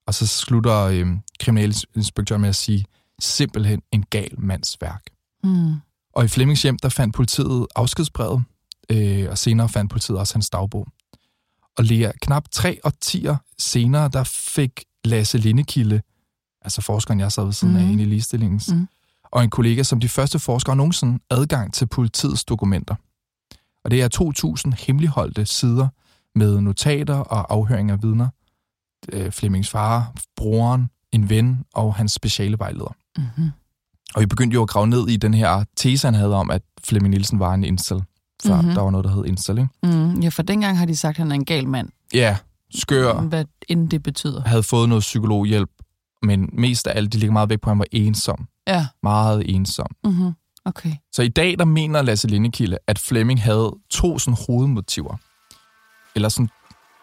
Og 0.08 0.13
så 0.13 0.27
slutter 0.27 0.77
øh, 0.79 1.08
kriminalinspektøren 1.39 2.41
med 2.41 2.50
at 2.50 2.55
sige, 2.55 2.86
simpelthen 3.20 3.82
en 3.91 4.03
gal 4.10 4.39
mands 4.39 4.77
værk. 4.82 5.03
Mm. 5.43 5.74
Og 6.13 6.25
i 6.25 6.27
Flemmings 6.27 6.62
hjem, 6.62 6.77
der 6.77 6.89
fandt 6.89 7.15
politiet 7.15 7.67
afskedsbrevet, 7.75 8.43
øh, 8.89 9.29
og 9.29 9.38
senere 9.38 9.70
fandt 9.70 9.91
politiet 9.91 10.17
også 10.17 10.34
hans 10.34 10.50
dagbog. 10.50 10.88
Og 11.77 11.84
lige 11.84 12.12
knap 12.22 12.43
tre 12.51 12.79
årtier 12.84 13.36
senere, 13.58 14.10
der 14.13 14.24
fik 14.24 14.84
Lasse 15.05 15.38
Lindekilde, 15.38 16.01
altså 16.63 16.82
forskeren, 16.82 17.20
jeg 17.20 17.32
sad 17.32 17.43
ved 17.43 17.53
siden 17.53 17.74
mm. 17.74 17.79
af 17.79 17.91
i 17.91 17.96
ligestillingens, 18.05 18.70
mm. 18.74 18.88
og 19.32 19.43
en 19.43 19.50
kollega 19.50 19.84
som 19.84 20.00
de 20.00 20.10
første 20.10 20.39
forskere 20.39 20.75
nogensinde 20.75 21.20
adgang 21.29 21.74
til 21.74 21.86
politiets 21.88 22.43
dokumenter. 22.43 22.96
Og 23.84 23.91
det 23.91 24.01
er 24.01 24.63
2.000 24.77 24.86
hemmeligholdte 24.86 25.46
sider 25.46 25.88
med 26.36 26.62
notater 26.62 27.15
og 27.15 27.53
afhøring 27.53 27.91
af 27.91 28.03
vidner. 28.03 28.27
Flemmings 29.32 29.70
far, 29.70 30.13
broren, 30.36 30.89
en 31.12 31.29
ven 31.29 31.60
og 31.74 31.96
hans 31.96 32.12
speciale 32.12 32.60
vejleder. 32.60 32.96
Mm-hmm. 33.17 33.50
Og 34.15 34.22
vi 34.22 34.25
begyndte 34.25 34.53
jo 34.53 34.62
at 34.62 34.70
grave 34.70 34.88
ned 34.88 35.08
i 35.08 35.17
den 35.17 35.34
her 35.34 35.63
tese, 35.75 36.08
han 36.08 36.13
havde 36.13 36.36
om, 36.36 36.51
at 36.51 36.62
Flemming 36.84 37.10
Nielsen 37.12 37.39
var 37.39 37.53
en 37.53 37.63
incel. 37.63 38.03
Før 38.46 38.53
Mhm. 38.55 38.60
mm-hmm. 38.62 38.75
der 38.75 38.82
var 38.82 38.89
noget, 38.91 39.05
der 39.05 39.15
hed 39.15 39.25
incel, 39.25 39.58
ikke? 39.58 39.70
Mm, 39.98 40.20
ja, 40.20 40.29
for 40.29 40.43
dengang 40.43 40.77
har 40.77 40.86
de 40.86 40.96
sagt, 40.96 41.15
at 41.15 41.17
han 41.17 41.32
er 41.32 41.36
en 41.36 41.46
gal 41.46 41.67
mand. 41.67 41.89
Ja, 42.13 42.38
skør, 42.75 43.22
Hvad 43.22 43.46
end 43.70 43.89
det 43.89 44.03
betyder. 44.03 44.41
havde 44.41 44.63
fået 44.63 44.89
noget 44.89 45.01
psykologhjælp, 45.01 45.70
men 46.24 46.50
mest 46.53 46.88
af 46.88 46.98
alt, 46.98 47.13
de 47.13 47.18
ligger 47.18 47.34
meget 47.34 47.50
væk 47.50 47.62
på, 47.62 47.70
at 47.70 47.72
han 47.72 47.80
var 47.80 47.86
ensom. 47.92 48.48
Ja, 48.68 48.88
Meget 49.03 49.56
ensom. 49.56 49.88
mm-hmm. 50.03 50.32
okay. 50.65 50.92
Så 51.12 51.22
i 51.22 51.27
dag, 51.27 51.60
der 51.60 51.65
mener 51.65 52.01
Lasse 52.01 52.27
Lindekilde, 52.27 52.77
at 52.88 53.00
Flemming 53.00 53.42
havde 53.44 53.75
to 53.89 54.20
sådan 54.20 54.38
hovedmotiver. 54.48 55.15
Eller 56.15 56.30
sådan, 56.30 56.50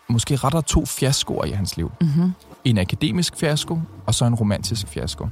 måske 0.09 0.37
rettere 0.37 0.62
to 0.62 0.87
fiaskoer 0.87 1.45
i 1.45 1.50
hans 1.50 1.77
liv. 1.77 1.93
Mm-hmm. 2.00 2.33
En 2.65 2.79
akademisk 2.79 3.37
fiasko, 3.37 3.79
og 4.07 4.15
så 4.15 4.25
en 4.25 4.35
romantisk 4.35 4.87
fiasko. 4.89 5.29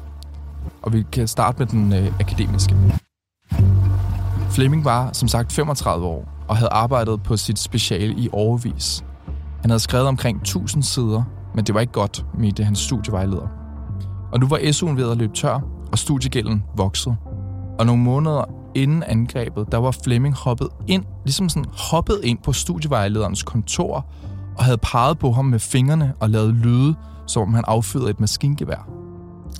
Og 0.83 0.93
vi 0.93 1.05
kan 1.13 1.29
starte 1.29 1.59
med 1.59 1.67
den 1.67 1.93
øh, 1.93 2.21
akademiske. 2.21 2.75
Flemming 4.51 4.85
var 4.85 5.13
som 5.13 5.29
sagt 5.29 5.53
35 5.53 6.07
år 6.07 6.29
og 6.49 6.57
havde 6.57 6.71
arbejdet 6.71 7.23
på 7.23 7.37
sit 7.37 7.59
speciale 7.59 8.15
i 8.15 8.29
overvis. 8.33 9.05
Han 9.61 9.71
havde 9.71 9.81
skrevet 9.81 10.07
omkring 10.09 10.41
1000 10.41 10.83
sider, 10.83 11.23
men 11.55 11.65
det 11.65 11.75
var 11.75 11.81
ikke 11.81 11.93
godt, 11.93 12.25
mente 12.39 12.65
hans 12.65 12.79
studievejleder. 12.79 13.58
Og 14.33 14.41
nu 14.41 14.47
var 14.49 14.57
SU'en 14.57 14.97
ved 14.97 15.11
at 15.11 15.17
løbe 15.17 15.35
tør, 15.35 15.61
og 15.93 15.99
studiegælden 15.99 16.65
voksede. 16.77 17.17
Og 17.79 17.87
nogle 17.87 18.03
måneder 18.03 18.45
inden 18.75 19.03
angrebet, 19.03 19.73
der 19.73 19.79
var 19.79 19.91
Flemming 20.05 20.35
hoppet 20.35 20.69
ind, 20.87 21.05
ligesom 21.25 21.49
sådan 21.49 21.71
hoppet 21.91 22.21
ind 22.25 22.39
på 22.45 22.53
studievejlederens 22.53 23.43
kontor, 23.43 24.07
og 24.59 24.65
havde 24.65 24.79
peget 24.79 25.19
på 25.19 25.33
ham 25.33 25.45
med 25.45 25.59
fingrene 25.59 26.13
og 26.21 26.31
lavet 26.31 26.55
lyde, 26.55 26.95
som 27.27 27.43
om 27.43 27.55
han 27.55 27.65
affyrede 27.67 28.11
et 28.11 28.21
maskingevær. 28.21 28.89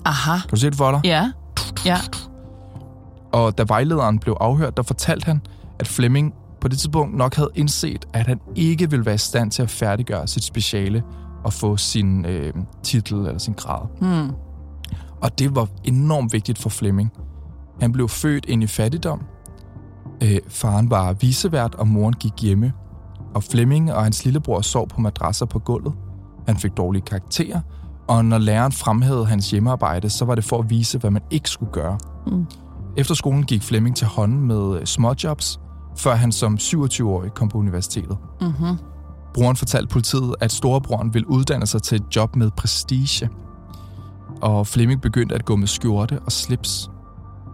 Aha. 0.05 0.39
Kan 0.39 0.51
du 0.51 0.57
se 0.57 0.67
det 0.67 0.77
for 0.77 0.91
dig? 0.91 1.01
Ja. 1.05 1.33
Ja. 1.87 1.97
Og 3.33 3.59
da 3.59 3.65
vejlederen 3.69 4.19
blev 4.19 4.37
afhørt, 4.41 4.77
der 4.77 4.83
fortalte 4.83 5.25
han, 5.25 5.41
at 5.79 5.87
Flemming 5.87 6.35
på 6.61 6.69
det 6.69 6.79
tidspunkt 6.79 7.17
nok 7.17 7.35
havde 7.35 7.51
indset, 7.55 8.05
at 8.13 8.27
han 8.27 8.41
ikke 8.57 8.91
ville 8.91 9.07
være 9.07 9.15
i 9.15 9.19
stand 9.19 9.51
til 9.51 9.63
at 9.63 9.71
færdiggøre 9.71 10.27
sit 10.27 10.45
speciale 10.45 11.03
og 11.45 11.53
få 11.53 11.77
sin 11.77 12.25
øh, 12.25 12.53
titel 12.83 13.19
eller 13.19 13.39
sin 13.39 13.55
grad. 13.55 13.87
Hmm. 14.01 14.31
Og 15.21 15.39
det 15.39 15.57
var 15.57 15.69
enormt 15.85 16.33
vigtigt 16.33 16.59
for 16.59 16.69
Flemming. 16.69 17.13
Han 17.81 17.93
blev 17.93 18.09
født 18.09 18.45
ind 18.47 18.63
i 18.63 18.67
fattigdom. 18.67 19.23
Øh, 20.23 20.39
faren 20.49 20.91
var 20.91 21.13
visevært, 21.13 21.75
og 21.75 21.89
moren 21.89 22.15
gik 22.15 22.33
hjemme. 22.43 22.73
Og 23.35 23.43
Flemming 23.43 23.93
og 23.93 24.03
hans 24.03 24.25
lillebror 24.25 24.61
sov 24.61 24.89
på 24.89 25.01
madrasser 25.01 25.47
på 25.47 25.59
gulvet. 25.59 25.93
Han 26.47 26.57
fik 26.57 26.77
dårlige 26.77 27.03
karakterer, 27.03 27.61
og 28.09 28.25
når 28.25 28.39
læreren 28.39 28.73
fremhævede 28.73 29.27
hans 29.27 29.51
hjemmearbejde, 29.51 30.11
så 30.11 30.25
var 30.25 30.35
det 30.35 30.45
for 30.45 30.59
at 30.59 30.71
vise, 30.71 30.99
hvad 30.99 31.11
man 31.11 31.23
ikke 31.31 31.51
skulle 31.51 31.73
gøre. 31.73 31.99
Mm. 32.27 32.47
Efter 32.97 33.15
skolen 33.15 33.45
gik 33.45 33.63
Flemming 33.63 33.97
til 33.97 34.07
hånden 34.07 34.41
med 34.41 34.81
øh, 34.81 34.87
småjobs, 34.87 35.61
før 35.97 36.15
han 36.15 36.33
som 36.33 36.55
27-årig 36.55 37.35
kom 37.35 37.49
på 37.49 37.59
universitetet. 37.59 38.17
Mm-hmm. 38.41 38.77
Broren 39.35 39.57
fortalte 39.57 39.89
politiet, 39.89 40.35
at 40.41 40.53
storebroren 40.53 41.15
ville 41.15 41.31
uddanne 41.31 41.67
sig 41.67 41.83
til 41.83 41.97
et 41.97 42.17
job 42.17 42.37
med 42.37 42.51
prestige. 42.51 43.29
Og 44.43 44.67
Flemming 44.67 45.01
begyndte 45.01 45.35
at 45.35 45.45
gå 45.45 45.57
med 45.57 45.67
skjorte 45.67 46.21
og 46.21 46.33
slips. 46.33 46.91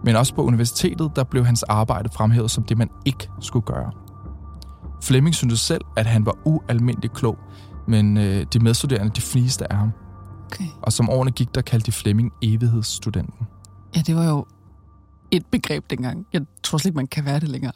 Men 0.03 0.15
også 0.15 0.35
på 0.35 0.43
universitetet, 0.43 1.11
der 1.15 1.23
blev 1.23 1.45
hans 1.45 1.63
arbejde 1.63 2.09
fremhævet 2.09 2.51
som 2.51 2.63
det, 2.63 2.77
man 2.77 2.89
ikke 3.05 3.29
skulle 3.41 3.65
gøre. 3.65 3.91
Flemming 5.03 5.35
syntes 5.35 5.59
selv, 5.59 5.81
at 5.97 6.05
han 6.05 6.25
var 6.25 6.35
ualmindelig 6.43 7.11
klog, 7.11 7.37
men 7.87 8.17
øh, 8.17 8.45
de 8.53 8.59
medstuderende, 8.59 9.11
de 9.15 9.21
fleste 9.21 9.71
af 9.71 9.77
ham. 9.77 9.91
Okay. 10.45 10.65
Og 10.81 10.93
som 10.93 11.09
årene 11.09 11.31
gik, 11.31 11.55
der 11.55 11.61
kaldte 11.61 11.85
de 11.85 11.91
Flemming 11.91 12.31
evighedsstudenten. 12.41 13.47
Ja, 13.95 14.01
det 14.01 14.15
var 14.15 14.25
jo 14.25 14.45
et 15.31 15.45
begreb 15.45 15.89
dengang. 15.89 16.25
Jeg 16.33 16.41
tror 16.63 16.77
slet 16.77 16.89
ikke, 16.89 16.95
man 16.95 17.07
kan 17.07 17.25
være 17.25 17.39
det 17.39 17.49
længere. 17.49 17.73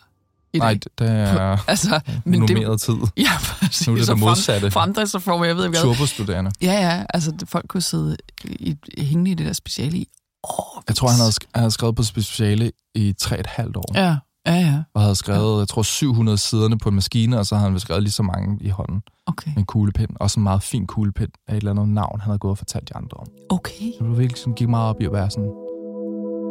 I 0.53 0.58
Nej, 0.58 0.79
det 1.00 1.10
er 1.10 1.70
Altså, 1.70 2.00
men 2.25 2.48
det, 2.48 2.82
tid. 2.82 2.94
ja, 3.18 3.29
præcis. 3.39 3.88
Nu 3.88 3.94
er 3.94 3.98
det 3.98 4.06
Så 4.06 4.13
det 4.13 4.20
modsatte. 4.20 4.72
Frem, 4.72 4.72
fremdriftsreform, 4.72 5.44
jeg 5.44 5.56
ved 5.56 5.65
ikke 5.65 5.79
hvad. 5.79 5.96
Turbostuderende. 5.96 6.51
Ja, 6.62 6.74
ja, 6.74 7.06
altså 7.13 7.34
folk 7.46 7.68
kunne 7.68 7.82
sidde 7.82 8.18
i, 8.44 8.75
hængende 8.98 9.32
i 9.32 9.34
det 9.34 9.46
der 9.46 9.53
speciale 9.53 9.98
i 9.98 10.08
år. 10.44 10.84
Jeg 10.88 10.96
tror, 10.96 11.08
han 11.10 11.20
havde, 11.20 11.34
han 11.53 11.60
havde 11.60 11.72
skrevet 11.72 11.96
på 11.96 12.03
speciale 12.03 12.72
i 12.96 13.13
tre 13.18 13.39
et 13.39 13.48
halvt 13.48 13.77
år. 13.77 13.91
Ja, 13.96 14.18
ja, 14.46 14.53
ja. 14.56 14.84
og 14.94 15.01
havde 15.01 15.15
skrevet, 15.15 15.60
jeg 15.60 15.68
tror, 15.68 15.82
700 15.82 16.38
siderne 16.38 16.77
på 16.77 16.89
en 16.89 16.96
maskine, 16.96 17.39
og 17.39 17.46
så 17.46 17.56
havde 17.56 17.72
han 17.72 17.79
skrevet 17.79 18.03
lige 18.03 18.13
så 18.13 18.24
mange 18.24 18.58
i 18.62 18.70
hånden 18.70 19.01
Okay. 19.25 19.48
med 19.48 19.58
en 19.58 19.65
kuglepen. 19.65 20.08
Også 20.20 20.39
en 20.39 20.44
meget 20.44 20.63
fin 20.63 20.88
kuglepen 20.88 21.27
af 21.48 21.53
et 21.53 21.58
eller 21.58 21.72
andet 21.72 21.89
navn, 21.89 22.20
han 22.20 22.29
havde 22.29 22.39
gået 22.39 22.51
og 22.51 22.58
fortalt 22.58 22.89
de 22.89 22.96
andre 22.96 23.18
om. 23.18 23.27
Okay. 23.50 23.91
Så 23.91 23.98
det 24.00 24.10
var 24.10 24.15
virkelig 24.15 24.38
sådan, 24.39 24.53
gik 24.53 24.70
meget 24.70 24.89
op 24.89 25.01
i 25.01 25.06
at 25.06 25.13
være 25.13 25.29
sådan 25.32 25.51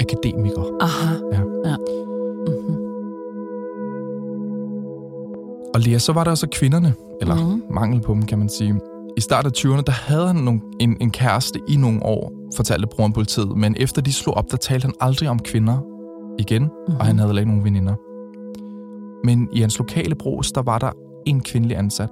akademiker. 0.01 0.65
Aha. 0.81 1.15
Ja. 1.33 1.71
ja. 1.71 1.77
Og 5.79 5.85
Lea, 5.85 5.99
så 5.99 6.13
var 6.13 6.25
der 6.25 6.31
også 6.31 6.47
kvinderne, 6.53 6.95
eller 7.21 7.35
Mhm. 7.35 7.45
mm. 7.53 7.63
mangel 7.75 8.01
på 8.01 8.15
dem, 8.15 8.23
kan 8.23 8.39
man 8.39 8.49
sige. 8.49 8.81
I 9.17 9.21
starten 9.21 9.47
af 9.47 9.53
20'erne, 9.59 9.83
der 9.87 9.93
havde 9.93 10.27
han 10.27 10.37
nogle, 10.37 10.61
en, 10.81 10.97
en 11.01 11.11
kæreste 11.11 11.61
i 11.69 11.77
nogle 11.77 12.03
år, 12.03 12.33
fortalte 12.57 12.87
broren 12.87 13.13
politiet, 13.13 13.57
men 13.57 13.75
efter 13.79 14.03
de 14.03 14.13
slog 14.13 14.37
op, 14.37 14.51
der 14.51 14.57
talte 14.57 14.85
han 14.85 14.95
aldrig 15.01 15.29
om 15.29 15.39
kvinder 15.39 15.79
igen, 16.39 16.63
mm-hmm. 16.63 16.97
og 17.01 17.07
han 17.07 17.19
havde 17.19 17.29
heller 17.29 17.41
ikke 17.41 17.51
nogen 17.51 17.65
veninder. 17.65 17.95
Men 19.27 19.49
i 19.53 19.61
hans 19.61 19.79
lokale 19.79 20.15
brus, 20.15 20.53
der 20.53 20.63
var 20.63 20.79
der 20.79 20.91
en 21.27 21.41
kvindelig 21.41 21.77
ansat. 21.79 22.11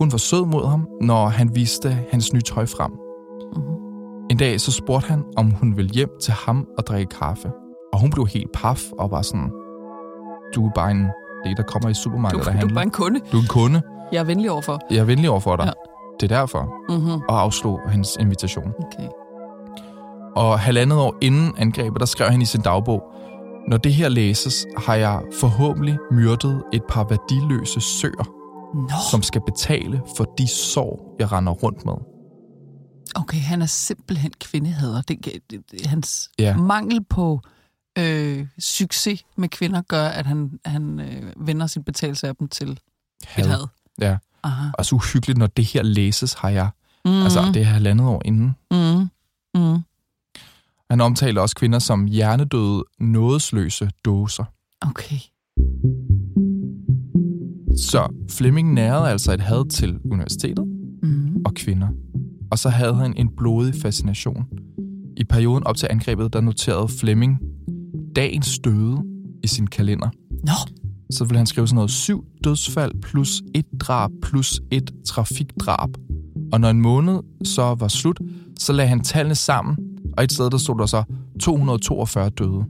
Hun 0.00 0.12
var 0.12 0.18
sød 0.18 0.44
mod 0.46 0.66
ham, 0.66 0.88
når 1.00 1.28
han 1.28 1.54
viste 1.54 1.98
hans 2.10 2.32
nye 2.32 2.40
tøj 2.40 2.66
frem. 2.66 2.90
Mm-hmm. 3.56 3.74
En 4.30 4.36
dag 4.36 4.60
så 4.60 4.72
spurgte 4.72 5.08
han, 5.08 5.22
om 5.36 5.50
hun 5.50 5.76
ville 5.76 5.90
hjem 5.90 6.10
til 6.22 6.32
ham 6.32 6.66
og 6.78 6.86
drikke 6.86 7.16
kaffe. 7.20 7.50
Og 7.92 8.00
hun 8.00 8.10
blev 8.10 8.26
helt 8.26 8.52
paf 8.54 8.82
og 8.98 9.10
var 9.10 9.22
sådan, 9.22 9.50
du 10.54 10.66
er 10.66 10.70
bare 10.74 10.90
en, 10.90 11.06
det 11.44 11.56
der 11.56 11.62
kommer 11.62 11.88
i 11.88 11.92
Du, 11.92 11.98
supermarkedet, 11.98 12.44
der 12.46 12.50
du 12.52 12.56
er 12.56 12.58
handler. 12.58 12.74
bare 12.74 12.84
en 12.84 12.90
kunde. 12.90 13.20
Du 13.32 13.36
er 13.36 13.40
en 13.40 13.48
kunde. 13.48 13.82
Jeg 14.12 14.18
er 14.20 14.24
venlig 14.24 14.50
overfor. 14.50 14.80
Jeg 14.90 14.98
er 14.98 15.04
venlig 15.04 15.30
over 15.30 15.40
for 15.40 15.56
dig. 15.56 15.64
Ja. 15.64 15.72
Det 16.20 16.32
er 16.32 16.36
derfor. 16.38 16.74
Mm-hmm. 16.88 17.22
Og 17.28 17.40
afslog 17.40 17.80
hans 17.86 18.16
invitation. 18.20 18.72
Okay. 18.78 19.08
Og 20.36 20.60
halvandet 20.60 20.98
år 20.98 21.14
inden 21.20 21.52
angrebet, 21.58 22.00
der 22.00 22.06
skrev 22.06 22.30
han 22.30 22.42
i 22.42 22.44
sin 22.44 22.60
dagbog, 22.60 23.02
når 23.68 23.76
det 23.76 23.94
her 23.94 24.08
læses, 24.08 24.66
har 24.76 24.94
jeg 24.94 25.20
forhåbentlig 25.40 25.98
myrdet 26.12 26.62
et 26.72 26.82
par 26.88 27.04
værdiløse 27.10 27.80
søer, 27.80 28.28
Nå, 28.74 28.88
som 29.10 29.22
skal 29.22 29.40
betale 29.46 30.02
for 30.16 30.24
de 30.38 30.48
sår, 30.48 31.16
jeg 31.18 31.32
render 31.32 31.52
rundt 31.52 31.84
med. 31.84 31.94
okay, 33.16 33.38
han 33.38 33.62
er 33.62 33.66
simpelthen 33.66 34.30
kvindehader. 34.40 35.02
Det, 35.02 35.24
det, 35.24 35.60
det, 35.70 35.86
hans 35.86 36.30
Ja. 36.38 36.56
mangel 36.56 37.04
på 37.10 37.40
øh, 37.98 38.46
succes 38.58 39.24
med 39.36 39.48
kvinder 39.48 39.82
gør, 39.82 40.04
at 40.04 40.26
han, 40.26 40.60
han 40.64 41.00
øh, 41.00 41.32
vender 41.46 41.66
sin 41.66 41.82
betalelse 41.84 42.28
af 42.28 42.36
dem 42.36 42.48
til 42.48 42.70
et 43.38 43.46
had. 43.46 43.66
Ja. 44.00 44.16
Aha. 44.42 44.68
Og 44.74 44.86
så 44.86 44.94
uhyggeligt, 44.94 45.38
når 45.38 45.46
det 45.46 45.64
her 45.64 45.82
læses, 45.82 46.32
har 46.32 46.48
jeg... 46.48 46.70
Mm. 47.04 47.10
Mm. 47.10 47.22
Altså, 47.22 47.50
det 47.54 47.62
er 47.62 47.66
halvandet 47.66 48.06
år 48.06 48.22
inden. 48.24 48.56
Mm. 48.70 49.08
Mm. 49.54 49.78
Han 50.90 51.00
omtaler 51.00 51.40
også 51.40 51.56
kvinder 51.56 51.78
som 51.78 52.04
hjernedøde, 52.04 52.84
nådesløse 52.98 53.90
dåser. 54.04 54.44
Okay. 54.80 55.18
Så 57.76 58.08
Flemming 58.30 58.72
nærede 58.74 59.08
altså 59.08 59.32
et 59.32 59.40
had 59.40 59.70
til 59.70 59.98
universitetet 60.10 60.64
Mm. 61.02 61.42
og 61.44 61.54
kvinder. 61.54 61.88
Og 62.50 62.58
så 62.58 62.68
havde 62.68 62.94
han 62.94 63.16
en 63.16 63.36
blodig 63.36 63.74
fascination. 63.82 64.46
I 65.16 65.24
perioden 65.24 65.64
op 65.64 65.76
til 65.76 65.88
angrebet, 65.90 66.32
der 66.32 66.40
noterede 66.40 66.88
Flemming 66.88 67.40
dagens 68.16 68.58
døde 68.58 68.98
i 69.42 69.46
sin 69.46 69.66
kalender. 69.66 70.08
Nå, 70.44 70.52
Så 71.10 71.24
ville 71.24 71.36
han 71.36 71.46
skrive 71.46 71.66
sådan 71.66 71.74
noget 71.74 71.90
syv 71.90 72.24
dødsfald 72.44 72.92
plus 73.02 73.42
et 73.54 73.66
drab 73.80 74.10
plus 74.22 74.60
et 74.70 74.90
trafikdrab. 75.06 75.90
Og 76.52 76.60
når 76.60 76.70
en 76.70 76.80
måned 76.80 77.18
så 77.44 77.62
var 77.74 77.88
slut, 77.88 78.20
så 78.58 78.72
lagde 78.72 78.88
han 78.88 79.00
tallene 79.00 79.34
sammen, 79.34 79.76
og 80.18 80.24
et 80.24 80.32
sted 80.32 80.50
der 80.50 80.58
stod 80.58 80.78
der 80.78 80.86
så 80.86 81.02
242 81.40 82.30
døde. 82.30 82.64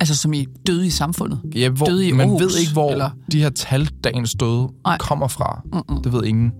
altså 0.00 0.16
som 0.16 0.32
i 0.32 0.46
døde 0.66 0.86
i 0.86 0.90
samfundet. 0.90 1.40
Ja, 1.54 1.68
hvor, 1.68 1.86
Døde 1.86 2.08
i 2.08 2.12
man 2.12 2.20
Aarhus, 2.20 2.40
ved 2.42 2.60
ikke, 2.60 2.72
hvor 2.72 2.90
eller? 2.90 3.10
de 3.32 3.38
her 3.42 3.50
tal, 3.50 3.88
dagens 4.04 4.34
døde, 4.34 4.68
Nej. 4.84 4.98
kommer 5.00 5.28
fra. 5.28 5.62
Mm-mm. 5.72 6.02
Det 6.02 6.12
ved 6.12 6.24
ingen. 6.24 6.52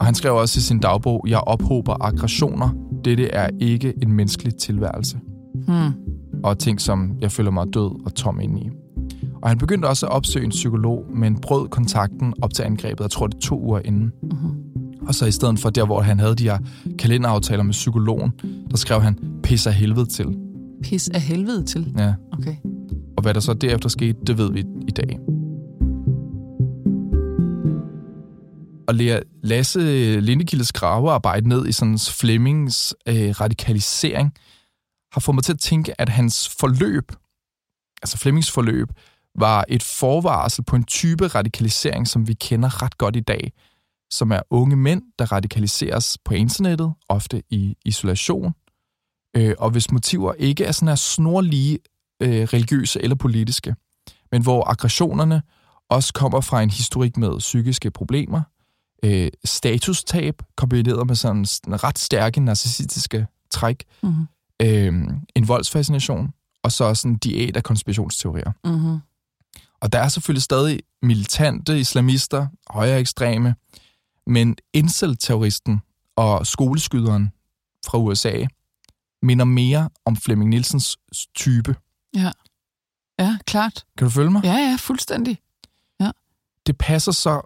Og 0.00 0.06
han 0.06 0.14
skrev 0.14 0.34
også 0.34 0.58
i 0.58 0.60
sin 0.60 0.78
dagbog, 0.78 1.24
jeg 1.28 1.38
ophober 1.38 2.04
aggressioner. 2.04 2.68
Dette 3.04 3.26
er 3.28 3.48
ikke 3.60 3.92
en 4.02 4.12
menneskelig 4.12 4.54
tilværelse. 4.54 5.18
Hmm. 5.66 5.92
Og 6.44 6.58
ting, 6.58 6.80
som 6.80 7.16
jeg 7.20 7.32
føler 7.32 7.50
mig 7.50 7.66
død 7.74 8.04
og 8.06 8.14
tom 8.14 8.40
indeni. 8.40 8.70
Og 9.42 9.48
han 9.48 9.58
begyndte 9.58 9.86
også 9.86 10.06
at 10.06 10.12
opsøge 10.12 10.44
en 10.44 10.50
psykolog, 10.50 11.06
men 11.14 11.40
brød 11.40 11.68
kontakten 11.68 12.34
op 12.42 12.54
til 12.54 12.62
angrebet, 12.62 13.00
jeg 13.00 13.10
tror 13.10 13.26
det 13.26 13.40
to 13.40 13.60
uger 13.60 13.80
inden. 13.84 14.12
Mm-hmm. 14.22 14.50
Og 15.08 15.14
så 15.14 15.26
i 15.26 15.30
stedet 15.30 15.58
for 15.58 15.70
der, 15.70 15.86
hvor 15.86 16.00
han 16.00 16.18
havde 16.18 16.34
de 16.34 16.44
her 16.44 16.58
kalenderaftaler 16.98 17.62
med 17.62 17.72
psykologen, 17.72 18.32
der 18.70 18.76
skrev 18.76 19.00
han, 19.00 19.18
pis 19.42 19.66
af 19.66 19.74
helvede 19.74 20.06
til. 20.06 20.26
Pis 20.82 21.08
af 21.08 21.20
helvede 21.20 21.64
til. 21.64 21.94
Ja. 21.98 22.14
Okay. 22.32 22.56
Og 23.16 23.22
hvad 23.22 23.34
der 23.34 23.40
så 23.40 23.54
derefter 23.54 23.88
skete, 23.88 24.18
det 24.26 24.38
ved 24.38 24.52
vi 24.52 24.64
i 24.88 24.90
dag. 24.90 25.18
Og 28.88 28.94
Lea, 28.94 29.20
Lasse 29.42 29.80
Lindekildes 30.20 30.72
gravearbejde 30.72 31.48
ned 31.48 31.66
i 31.66 31.72
sådan 31.72 31.98
Flemmings 31.98 32.94
øh, 33.08 33.30
radikalisering 33.40 34.32
har 35.12 35.20
fået 35.20 35.34
mig 35.34 35.44
til 35.44 35.52
at 35.52 35.58
tænke, 35.58 36.00
at 36.00 36.08
hans 36.08 36.48
forløb, 36.48 37.12
altså 38.02 38.18
Flemmings 38.18 38.50
forløb, 38.50 38.88
var 39.34 39.64
et 39.68 39.82
forvarsel 39.82 40.64
på 40.64 40.76
en 40.76 40.84
type 40.84 41.26
radikalisering, 41.26 42.08
som 42.08 42.28
vi 42.28 42.34
kender 42.34 42.82
ret 42.82 42.98
godt 42.98 43.16
i 43.16 43.20
dag, 43.20 43.52
som 44.10 44.30
er 44.30 44.40
unge 44.50 44.76
mænd, 44.76 45.02
der 45.18 45.32
radikaliseres 45.32 46.18
på 46.24 46.34
internettet, 46.34 46.92
ofte 47.08 47.42
i 47.50 47.76
isolation, 47.84 48.54
øh, 49.36 49.54
og 49.58 49.70
hvis 49.70 49.90
motiver 49.90 50.32
ikke 50.32 50.64
er 50.64 50.72
sådan 50.72 50.88
her 50.88 50.94
snorlige 50.94 51.78
øh, 52.22 52.42
religiøse 52.42 53.02
eller 53.02 53.16
politiske, 53.16 53.76
men 54.32 54.42
hvor 54.42 54.70
aggressionerne 54.70 55.42
også 55.88 56.12
kommer 56.12 56.40
fra 56.40 56.62
en 56.62 56.70
historik 56.70 57.16
med 57.16 57.38
psykiske 57.38 57.90
problemer, 57.90 58.42
øh, 59.04 59.28
statustab 59.44 60.42
kombineret 60.56 61.06
med 61.06 61.14
sådan 61.14 61.46
en 61.66 61.84
ret 61.84 61.98
stærke 61.98 62.40
narcissistiske 62.40 63.26
træk, 63.50 63.84
mm-hmm 64.02 64.26
øh, 64.60 64.94
en 65.34 65.48
voldsfascination, 65.48 66.32
og 66.62 66.72
så 66.72 66.84
også 66.84 67.08
en 67.08 67.16
diæt 67.16 67.56
af 67.56 67.62
konspirationsteorier. 67.62 68.52
Mm-hmm. 68.64 68.98
Og 69.80 69.92
der 69.92 69.98
er 69.98 70.08
selvfølgelig 70.08 70.42
stadig 70.42 70.80
militante 71.02 71.80
islamister, 71.80 72.46
højere 72.70 73.00
ekstreme, 73.00 73.54
men 74.26 74.56
incel-terroristen 74.72 75.80
og 76.16 76.46
skoleskyderen 76.46 77.32
fra 77.86 77.98
USA 77.98 78.46
minder 79.22 79.44
mere 79.44 79.88
om 80.04 80.16
Flemming 80.16 80.50
Nielsens 80.50 80.98
type. 81.34 81.76
Ja. 82.14 82.32
Ja, 83.18 83.38
klart. 83.46 83.84
Kan 83.98 84.04
du 84.04 84.10
følge 84.10 84.30
mig? 84.30 84.44
Ja, 84.44 84.54
ja, 84.54 84.76
fuldstændig. 84.78 85.38
Ja. 86.00 86.10
Det 86.66 86.78
passer 86.78 87.12
så 87.12 87.40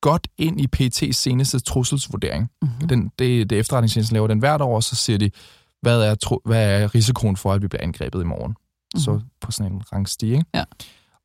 godt 0.00 0.28
ind 0.38 0.60
i 0.60 0.66
PT's 0.76 1.12
seneste 1.12 1.58
trusselsvurdering. 1.58 2.50
Mm-hmm. 2.62 2.88
Den, 2.88 3.12
det, 3.18 3.50
det 3.50 3.58
efterretningstjenesten 3.58 4.14
laver 4.14 4.26
den 4.26 4.38
hvert 4.38 4.60
år, 4.60 4.80
så 4.80 4.96
siger 4.96 5.18
de, 5.18 5.30
hvad 5.82 6.02
er, 6.02 6.48
hvad 6.48 6.82
er 6.82 6.94
risikoen 6.94 7.36
for, 7.36 7.52
at 7.52 7.62
vi 7.62 7.68
bliver 7.68 7.82
angrebet 7.82 8.20
i 8.20 8.24
morgen? 8.24 8.50
Mm-hmm. 8.50 9.00
Så 9.00 9.20
på 9.40 9.52
sådan 9.52 9.72
en 9.72 9.82
rangstige. 9.92 10.44
Ja. 10.54 10.64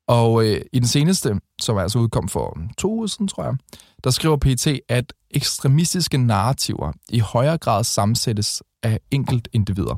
Og 0.07 0.45
øh, 0.45 0.61
i 0.73 0.79
den 0.79 0.87
seneste, 0.87 1.39
som 1.61 1.77
er 1.77 1.81
altså 1.81 1.99
udkom 1.99 2.27
for 2.27 2.57
to 2.77 2.91
uger 2.91 3.07
siden, 3.07 3.27
tror 3.27 3.43
jeg, 3.43 3.55
der 4.03 4.09
skriver 4.09 4.37
PT, 4.37 4.67
at 4.89 5.13
ekstremistiske 5.31 6.17
narrativer 6.17 6.91
i 7.09 7.19
højere 7.19 7.57
grad 7.57 7.83
sammensættes 7.83 8.63
af 8.83 8.99
enkelt 9.11 9.47
individer. 9.53 9.95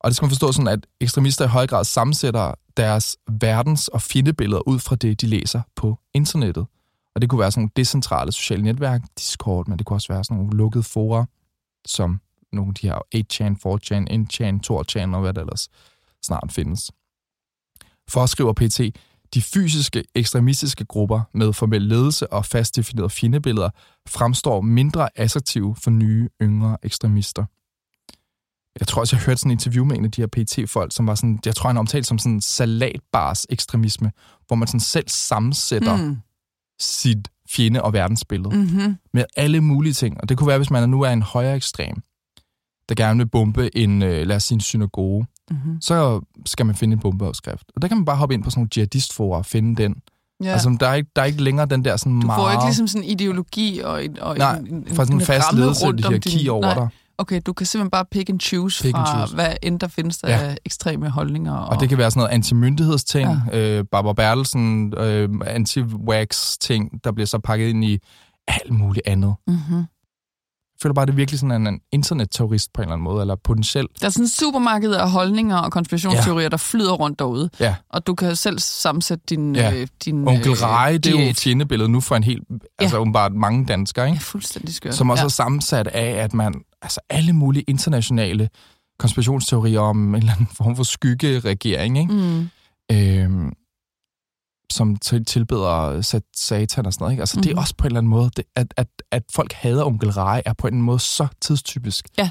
Og 0.00 0.10
det 0.10 0.16
skal 0.16 0.26
man 0.26 0.30
forstå 0.30 0.52
sådan, 0.52 0.68
at 0.68 0.86
ekstremister 1.00 1.44
i 1.44 1.48
høj 1.48 1.66
grad 1.66 1.84
sammensætter 1.84 2.54
deres 2.76 3.16
verdens- 3.30 3.88
og 3.88 4.02
fjendebilleder 4.02 4.68
ud 4.68 4.78
fra 4.78 4.96
det, 4.96 5.20
de 5.20 5.26
læser 5.26 5.62
på 5.76 5.98
internettet. 6.14 6.66
Og 7.14 7.22
det 7.22 7.30
kunne 7.30 7.40
være 7.40 7.50
sådan 7.50 7.60
nogle 7.60 7.70
decentrale 7.76 8.32
sociale 8.32 8.62
netværk, 8.62 9.02
Discord, 9.18 9.68
men 9.68 9.78
det 9.78 9.86
kunne 9.86 9.96
også 9.96 10.12
være 10.12 10.24
sådan 10.24 10.36
nogle 10.36 10.56
lukkede 10.56 10.82
forer, 10.82 11.24
som 11.86 12.20
nogle 12.52 12.70
af 12.70 12.74
de 12.74 12.86
her 12.88 12.98
8chan, 13.14 13.52
4chan, 13.66 14.16
N-chan, 14.16 14.60
2chan 14.66 15.14
og 15.14 15.20
hvad 15.20 15.34
der 15.34 15.40
ellers 15.40 15.68
snart 16.22 16.52
findes. 16.52 16.90
For 18.08 18.26
skriver 18.26 18.52
PT, 18.52 18.80
de 19.34 19.42
fysiske 19.42 20.04
ekstremistiske 20.14 20.84
grupper 20.84 21.20
med 21.34 21.52
formel 21.52 21.82
ledelse 21.82 22.32
og 22.32 22.44
fast 22.44 22.76
definerede 22.76 23.10
fjendebilleder 23.10 23.70
fremstår 24.08 24.60
mindre 24.60 25.08
attraktive 25.14 25.76
for 25.76 25.90
nye, 25.90 26.28
yngre 26.42 26.76
ekstremister. 26.82 27.44
Jeg 28.80 28.86
tror 28.88 29.00
også, 29.00 29.16
jeg 29.16 29.24
hørte 29.24 29.40
sådan 29.40 29.50
en 29.50 29.52
interview 29.52 29.84
med 29.84 29.96
en 29.96 30.04
af 30.04 30.10
de 30.10 30.22
her 30.22 30.26
PT-folk, 30.26 30.92
som 30.94 31.06
var 31.06 31.14
sådan, 31.14 31.40
jeg 31.46 31.56
tror, 31.56 31.68
han 31.68 31.76
omtalt 31.76 32.06
som 32.06 32.18
sådan 32.18 32.40
salatbars 32.40 33.46
ekstremisme, 33.50 34.12
hvor 34.46 34.56
man 34.56 34.68
sådan 34.68 34.80
selv 34.80 35.08
sammensætter 35.08 35.96
mm. 35.96 36.18
sit 36.80 37.28
fjende- 37.50 37.82
og 37.82 37.92
verdensbillede 37.92 38.56
mm-hmm. 38.56 38.96
med 39.12 39.24
alle 39.36 39.60
mulige 39.60 39.92
ting. 39.92 40.20
Og 40.20 40.28
det 40.28 40.38
kunne 40.38 40.48
være, 40.48 40.58
hvis 40.58 40.70
man 40.70 40.88
nu 40.88 41.02
er 41.02 41.10
en 41.10 41.22
højere 41.22 41.56
ekstrem, 41.56 42.02
der 42.88 42.94
gerne 42.94 43.18
vil 43.18 43.26
bombe 43.26 43.76
en, 43.76 44.02
øh, 44.02 44.26
lad 44.26 44.36
os 44.36 44.44
sige, 44.44 44.56
en 44.56 44.60
synagoge, 44.60 45.26
mm-hmm. 45.50 45.80
så 45.80 46.20
skal 46.46 46.66
man 46.66 46.74
finde 46.74 46.92
en 46.92 47.00
bombeopskrift. 47.00 47.64
Og 47.76 47.82
der 47.82 47.88
kan 47.88 47.96
man 47.96 48.04
bare 48.04 48.16
hoppe 48.16 48.34
ind 48.34 48.42
på 48.42 48.50
sådan 48.50 48.60
nogle 48.60 48.68
jihadistforer 48.76 49.38
og 49.38 49.46
finde 49.46 49.82
den. 49.82 49.94
Ja. 50.44 50.52
Altså, 50.52 50.76
der 50.80 50.88
er, 50.88 50.94
ikke, 50.94 51.10
der 51.16 51.22
er 51.22 51.26
ikke 51.26 51.42
længere 51.42 51.66
den 51.66 51.84
der 51.84 51.96
sådan 51.96 52.20
du 52.20 52.26
meget... 52.26 52.38
Du 52.38 52.42
får 52.42 52.50
ikke 52.50 52.64
ligesom 52.64 52.86
sådan 52.86 53.04
en 53.04 53.10
ideologi 53.10 53.80
og, 53.84 54.04
en, 54.04 54.20
og 54.20 54.38
Nej, 54.38 54.58
en, 54.58 54.86
fra 54.86 55.04
sådan 55.04 55.20
en 55.20 55.26
fast 55.26 55.52
ledelse, 55.52 55.86
de 55.86 55.92
hierarki 55.96 56.38
din... 56.38 56.48
over 56.48 56.62
Nej. 56.62 56.74
dig. 56.74 56.88
Okay, 57.18 57.40
du 57.46 57.52
kan 57.52 57.66
simpelthen 57.66 57.90
bare 57.90 58.04
pick 58.10 58.30
and 58.30 58.40
choose 58.40 58.82
pick 58.82 58.96
fra, 58.96 59.00
and 59.00 59.18
choose. 59.18 59.34
hvad 59.34 59.54
end 59.62 59.80
der 59.80 59.88
findes 59.88 60.18
der 60.18 60.28
ja. 60.28 60.38
af 60.38 60.58
ekstreme 60.64 61.08
holdninger. 61.08 61.52
Og... 61.52 61.68
og 61.68 61.80
det 61.80 61.88
kan 61.88 61.98
være 61.98 62.10
sådan 62.10 62.20
noget 62.20 62.34
anti-myndighedsting, 62.34 63.30
ja. 63.52 63.78
øh, 63.78 63.84
Barbara 63.92 64.12
Bertelsen, 64.12 64.94
øh, 64.98 65.28
anti-wax-ting, 65.46 67.00
der 67.04 67.12
bliver 67.12 67.26
så 67.26 67.38
pakket 67.38 67.68
ind 67.68 67.84
i 67.84 67.98
alt 68.48 68.70
muligt 68.70 69.06
andet. 69.08 69.34
Mm-hmm 69.46 69.84
føler 70.82 70.94
bare, 70.94 71.06
det 71.06 71.12
er 71.12 71.16
virkelig 71.16 71.40
sådan 71.40 71.60
en, 71.60 71.66
en 71.66 71.80
internet-terrorist 71.92 72.72
på 72.72 72.82
en 72.82 72.84
eller 72.84 72.92
anden 72.92 73.04
måde, 73.04 73.20
eller 73.20 73.36
potentielt. 73.44 73.90
Der 74.00 74.06
er 74.06 74.10
sådan 74.10 74.28
supermarked 74.28 74.92
af 74.92 75.10
holdninger 75.10 75.56
og 75.56 75.72
konspirationsteorier, 75.72 76.42
ja. 76.42 76.48
der 76.48 76.56
flyder 76.56 76.92
rundt 76.92 77.18
derude. 77.18 77.50
Ja. 77.60 77.74
Og 77.90 78.06
du 78.06 78.14
kan 78.14 78.36
selv 78.36 78.58
sammensætte 78.58 79.24
din... 79.28 79.56
Ja. 79.56 79.72
Øh, 79.72 79.86
din 80.04 80.28
Onkel 80.28 80.50
øh, 80.50 80.62
Rej, 80.62 80.92
det 80.92 81.06
er 81.06 81.26
jo 81.26 81.34
fjendebilledet 81.34 81.90
nu 81.90 82.00
for 82.00 82.16
en 82.16 82.24
helt... 82.24 82.42
Ja. 82.50 82.56
Altså 82.78 82.98
åbenbart 82.98 83.32
mange 83.32 83.66
danskere, 83.66 84.06
ikke? 84.06 84.14
Ja, 84.14 84.20
fuldstændig 84.20 84.74
skørt. 84.74 84.94
Som 84.94 85.10
også 85.10 85.22
ja. 85.22 85.26
er 85.26 85.30
sammensat 85.30 85.86
af, 85.86 86.10
at 86.24 86.34
man... 86.34 86.54
Altså 86.82 87.00
alle 87.10 87.32
mulige 87.32 87.62
internationale 87.62 88.48
konspirationsteorier 88.98 89.80
om 89.80 90.14
en 90.14 90.14
eller 90.14 90.32
anden 90.32 90.48
form 90.56 90.76
for 90.76 90.82
skyggeregering, 90.82 91.98
ikke? 91.98 92.12
Mm. 92.12 92.48
Øhm, 92.92 93.52
som 94.72 94.96
tilbeder 95.26 96.00
satan 96.36 96.86
og 96.86 96.92
sådan 96.92 97.02
noget. 97.04 97.12
Ikke? 97.12 97.22
Altså, 97.22 97.36
mm-hmm. 97.36 97.42
det 97.42 97.50
er 97.50 97.54
mhm. 97.54 97.60
også 97.60 97.74
på 97.76 97.84
en 97.84 97.86
eller 97.86 98.00
anden 98.00 98.10
måde, 98.10 98.30
det, 98.36 98.44
at, 98.54 98.74
at, 98.76 98.88
at 99.10 99.22
folk 99.32 99.52
hader 99.52 99.84
onkel 99.84 100.10
Rej, 100.10 100.42
er 100.46 100.52
på 100.52 100.66
en 100.66 100.82
måde 100.82 100.98
så 100.98 101.26
tidstypisk 101.40 102.08
ja. 102.18 102.30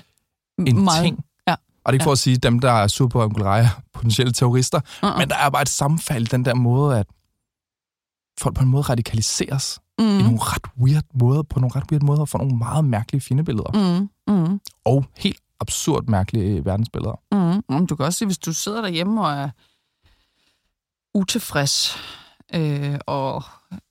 en 0.67 0.84
Meget. 0.84 1.04
ting. 1.04 1.26
Ja. 1.47 1.52
Og 1.54 1.58
det 1.86 1.86
er 1.86 1.93
ikke 1.93 2.04
for 2.04 2.10
ja. 2.10 2.13
at 2.13 2.19
sige, 2.19 2.36
at 2.36 2.43
dem, 2.43 2.60
der 2.60 2.71
er 2.71 2.88
sur 2.88 3.08
på 3.08 3.23
onkel 3.23 3.43
Rej, 3.43 3.60
er 3.60 3.82
potentielle 3.93 4.34
terrorister, 4.34 4.80
uh-uh. 4.80 5.17
men 5.17 5.30
der 5.30 5.36
er 5.36 5.50
bare 5.50 5.62
et 5.62 5.69
sammenfald 5.69 6.28
den 6.28 6.45
der 6.45 6.56
måde, 6.56 7.00
at 7.00 7.08
folk 8.39 8.56
på 8.56 8.63
en 8.63 8.69
måde 8.69 8.84
radikaliseres 8.84 9.80
mm. 10.00 10.19
i 10.19 10.21
nogle 10.21 10.39
ret 10.41 10.63
weird 10.82 11.06
måder, 11.13 11.43
på 11.43 11.60
nogle 11.60 11.76
ret 11.76 11.91
weird 11.91 12.04
måder, 12.04 12.21
og 12.21 12.30
får 12.30 12.39
nogle 12.39 12.58
meget 12.58 12.86
mærkelige 12.86 13.21
fjendebilleder. 13.21 14.00
Mm. 14.00 14.10
Mm. 14.34 14.60
Og 14.86 15.06
helt 15.17 15.39
absurd 15.60 16.04
mærkelige 16.08 16.65
verdensbilleder. 16.65 17.19
Mm. 17.71 17.88
Du 17.88 17.95
kan 17.95 18.06
også 18.06 18.17
sige, 18.17 18.26
hvis 18.26 18.38
du 18.38 18.54
sidder 18.54 18.82
derhjemme 18.82 19.21
og 19.21 19.34
er 19.34 19.50
utilfreds 21.13 21.97
øh, 22.55 22.99
og 23.05 23.43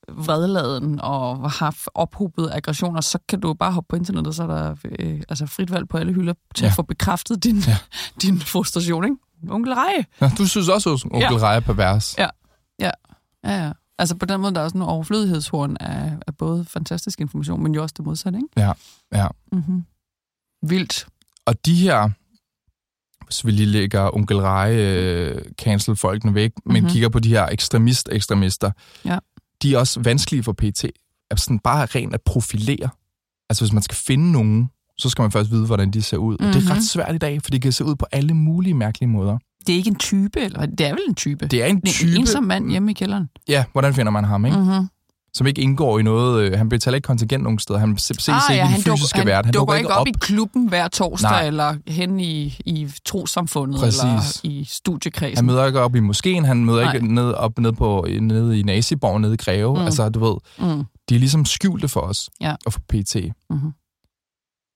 vredladen 0.09 1.01
og 1.01 1.51
har 1.51 1.77
ophobet 1.95 2.51
aggressioner, 2.53 3.01
så 3.01 3.19
kan 3.29 3.41
du 3.41 3.55
bare 3.55 3.73
hoppe 3.73 3.89
på 3.89 3.97
internettet, 3.97 4.35
så 4.35 4.43
er 4.43 4.47
der 4.47 4.77
øh, 4.99 5.23
altså 5.29 5.47
frit 5.47 5.73
valg 5.73 5.89
på 5.89 5.99
alle 5.99 6.13
hylder 6.13 6.35
til 6.55 6.65
ja. 6.65 6.69
at 6.69 6.75
få 6.75 6.83
bekræftet 6.83 7.45
din, 7.45 7.59
ja. 7.59 7.79
din 8.23 8.41
frustration, 8.41 9.05
ikke? 9.05 9.17
Onkel 9.49 9.75
Reje. 9.75 10.05
Ja, 10.21 10.31
du 10.39 10.47
synes 10.47 10.69
også, 10.69 10.91
at 10.91 11.05
onkel 11.05 11.21
ja. 11.21 11.39
Reje 11.39 11.57
er 11.57 11.61
pervers. 11.61 12.19
Ja. 12.19 12.29
ja, 12.81 12.91
ja, 13.45 13.65
ja. 13.65 13.73
Altså 13.99 14.17
på 14.17 14.27
den 14.27 14.41
måde, 14.41 14.55
der 14.55 14.61
er 14.61 14.69
sådan 14.69 14.81
en 14.81 14.89
overflødighedshorn 14.89 15.77
af, 15.81 16.13
af 16.27 16.37
både 16.37 16.65
fantastisk 16.65 17.21
information, 17.21 17.63
men 17.63 17.75
jo 17.75 17.83
også 17.83 17.95
det 17.97 18.05
modsatte, 18.05 18.39
ikke? 18.39 18.49
Ja, 18.57 18.73
ja. 19.13 19.29
Mm-hmm. 19.53 19.85
Vildt. 20.63 21.07
Og 21.47 21.67
de 21.67 21.75
her 21.75 22.11
hvis 23.27 23.47
vi 23.47 23.51
lige 23.51 23.67
lægger 23.67 24.17
onkel 24.17 24.37
Rej 24.37 24.75
øh, 24.75 25.43
cancel 25.63 25.97
folkene 25.97 26.35
væk, 26.35 26.51
men 26.67 26.75
mm-hmm. 26.75 26.91
kigger 26.91 27.09
på 27.09 27.19
de 27.19 27.29
her 27.29 27.47
ekstremist-ekstremister, 27.47 28.71
ja. 29.05 29.19
de 29.63 29.75
er 29.75 29.79
også 29.79 30.01
vanskelige 30.01 30.43
for 30.43 30.53
PT. 30.53 30.85
Altså 31.31 31.45
sådan 31.45 31.59
bare 31.59 31.87
rent 31.87 32.15
at 32.15 32.21
profilere. 32.23 32.89
Altså 33.51 33.65
hvis 33.65 33.73
man 33.73 33.83
skal 33.83 33.97
finde 33.97 34.33
nogen, 34.33 34.71
så 34.99 35.09
skal 35.09 35.23
man 35.23 35.31
først 35.31 35.51
vide, 35.51 35.67
hvordan 35.67 35.91
de 35.91 36.03
ser 36.03 36.17
ud. 36.17 36.33
Mm-hmm. 36.33 36.49
Og 36.49 36.55
det 36.55 36.63
er 36.65 36.71
ret 36.71 36.77
mhm. 36.77 36.83
svært 36.83 37.15
i 37.15 37.19
dag, 37.19 37.43
for 37.43 37.51
de 37.51 37.61
kan 37.61 37.73
se 37.73 37.85
ud 37.85 37.97
på 37.97 38.07
alle 38.13 38.35
mulige 38.35 38.75
mærkelige 38.75 39.09
måder. 39.09 39.39
Det 39.67 39.73
er 39.73 39.77
ikke 39.77 39.91
en 39.91 39.99
type, 39.99 40.41
eller 40.41 40.67
det 40.67 40.87
er 40.87 40.91
vel 40.91 41.03
en 41.09 41.15
type? 41.15 41.47
Det 41.47 41.63
er 41.63 41.67
en 41.67 41.83
type. 41.87 42.11
En 42.11 42.21
ensom 42.21 42.45
mand 42.45 42.71
hjemme 42.71 42.91
i 42.91 42.95
kælderen. 42.95 43.29
Ja, 43.49 43.65
hvordan 43.73 43.95
finder 43.95 44.13
man 44.13 44.25
ham, 44.25 44.45
ikke? 44.45 44.59
Mm-hmm 44.59 44.89
som 45.37 45.47
ikke 45.47 45.63
indgår 45.63 45.99
i 45.99 46.03
noget. 46.03 46.43
Øh, 46.43 46.59
han 46.59 46.69
betaler 46.69 46.95
ikke 46.95 47.07
kontingent 47.07 47.43
nogen 47.43 47.59
steder. 47.59 47.79
Han 47.79 47.99
ses 47.99 48.29
ah, 48.29 48.35
ikke 48.51 48.65
ja, 48.65 48.71
i 48.71 48.75
den 48.75 48.83
fysiske 48.83 49.19
han 49.19 49.27
verden. 49.27 49.45
Han 49.45 49.55
dukker 49.55 49.75
ikke 49.75 49.89
op, 49.89 50.01
op 50.01 50.07
i 50.07 50.13
klubben 50.21 50.69
hver 50.69 50.89
torsdag, 50.89 51.31
Nej. 51.31 51.47
eller 51.47 51.75
hen 51.87 52.21
i, 52.21 52.59
i 52.65 52.91
trosamfundet, 53.05 53.81
Præcis. 53.81 54.03
eller 54.03 54.41
i 54.43 54.65
studiekredsen. 54.69 55.37
Han 55.37 55.47
møder 55.47 55.67
ikke 55.67 55.81
op 55.81 55.95
i 55.95 56.01
moskeen, 56.01 56.45
han 56.45 56.65
møder 56.65 56.85
Nej. 56.85 56.95
ikke 56.95 57.15
ned, 57.15 57.33
op 57.33 57.59
ned, 57.59 57.73
på, 57.73 58.07
ned 58.21 58.53
i 58.53 58.63
Naziborg, 58.63 59.21
nede 59.21 59.35
i 59.35 59.37
Greve. 59.37 59.75
Mm. 59.75 59.85
Altså, 59.85 60.09
du 60.09 60.25
ved, 60.25 60.37
mm. 60.59 60.85
de 61.09 61.15
er 61.15 61.19
ligesom 61.19 61.45
skjulte 61.45 61.89
for 61.89 62.01
os, 62.01 62.31
ja. 62.41 62.55
og 62.67 62.73
for 62.73 62.81
PT. 62.89 63.17
Mm-hmm. 63.51 63.73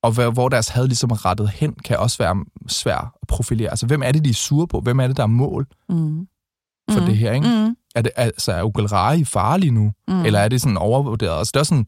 Og 0.02 0.30
hvor 0.32 0.48
deres 0.48 0.68
had 0.68 0.86
ligesom 0.86 1.10
er 1.10 1.26
rettet 1.26 1.48
hen, 1.48 1.72
kan 1.84 1.98
også 1.98 2.18
være 2.18 2.44
svært 2.68 3.04
at 3.22 3.28
profilere. 3.28 3.70
Altså, 3.70 3.86
hvem 3.86 4.02
er 4.02 4.12
det, 4.12 4.24
de 4.24 4.30
er 4.30 4.34
sure 4.34 4.66
på? 4.68 4.80
Hvem 4.80 5.00
er 5.00 5.06
det, 5.06 5.16
der 5.16 5.22
er 5.22 5.26
mål 5.26 5.66
mm. 5.88 6.26
for 6.90 7.00
mm. 7.00 7.06
det 7.06 7.16
her, 7.16 7.32
ikke? 7.32 7.46
Mm. 7.48 7.76
Er 7.94 8.02
det 8.02 8.12
altså 8.16 8.52
er 8.52 8.62
Rai 8.92 9.24
farlig 9.24 9.70
nu? 9.72 9.92
Mm. 10.08 10.24
Eller 10.24 10.38
er 10.40 10.48
det 10.48 10.60
sådan 10.60 10.76
overvurderet? 10.76 11.38
Altså, 11.38 11.50
det 11.54 11.60
er 11.60 11.64
sådan, 11.64 11.86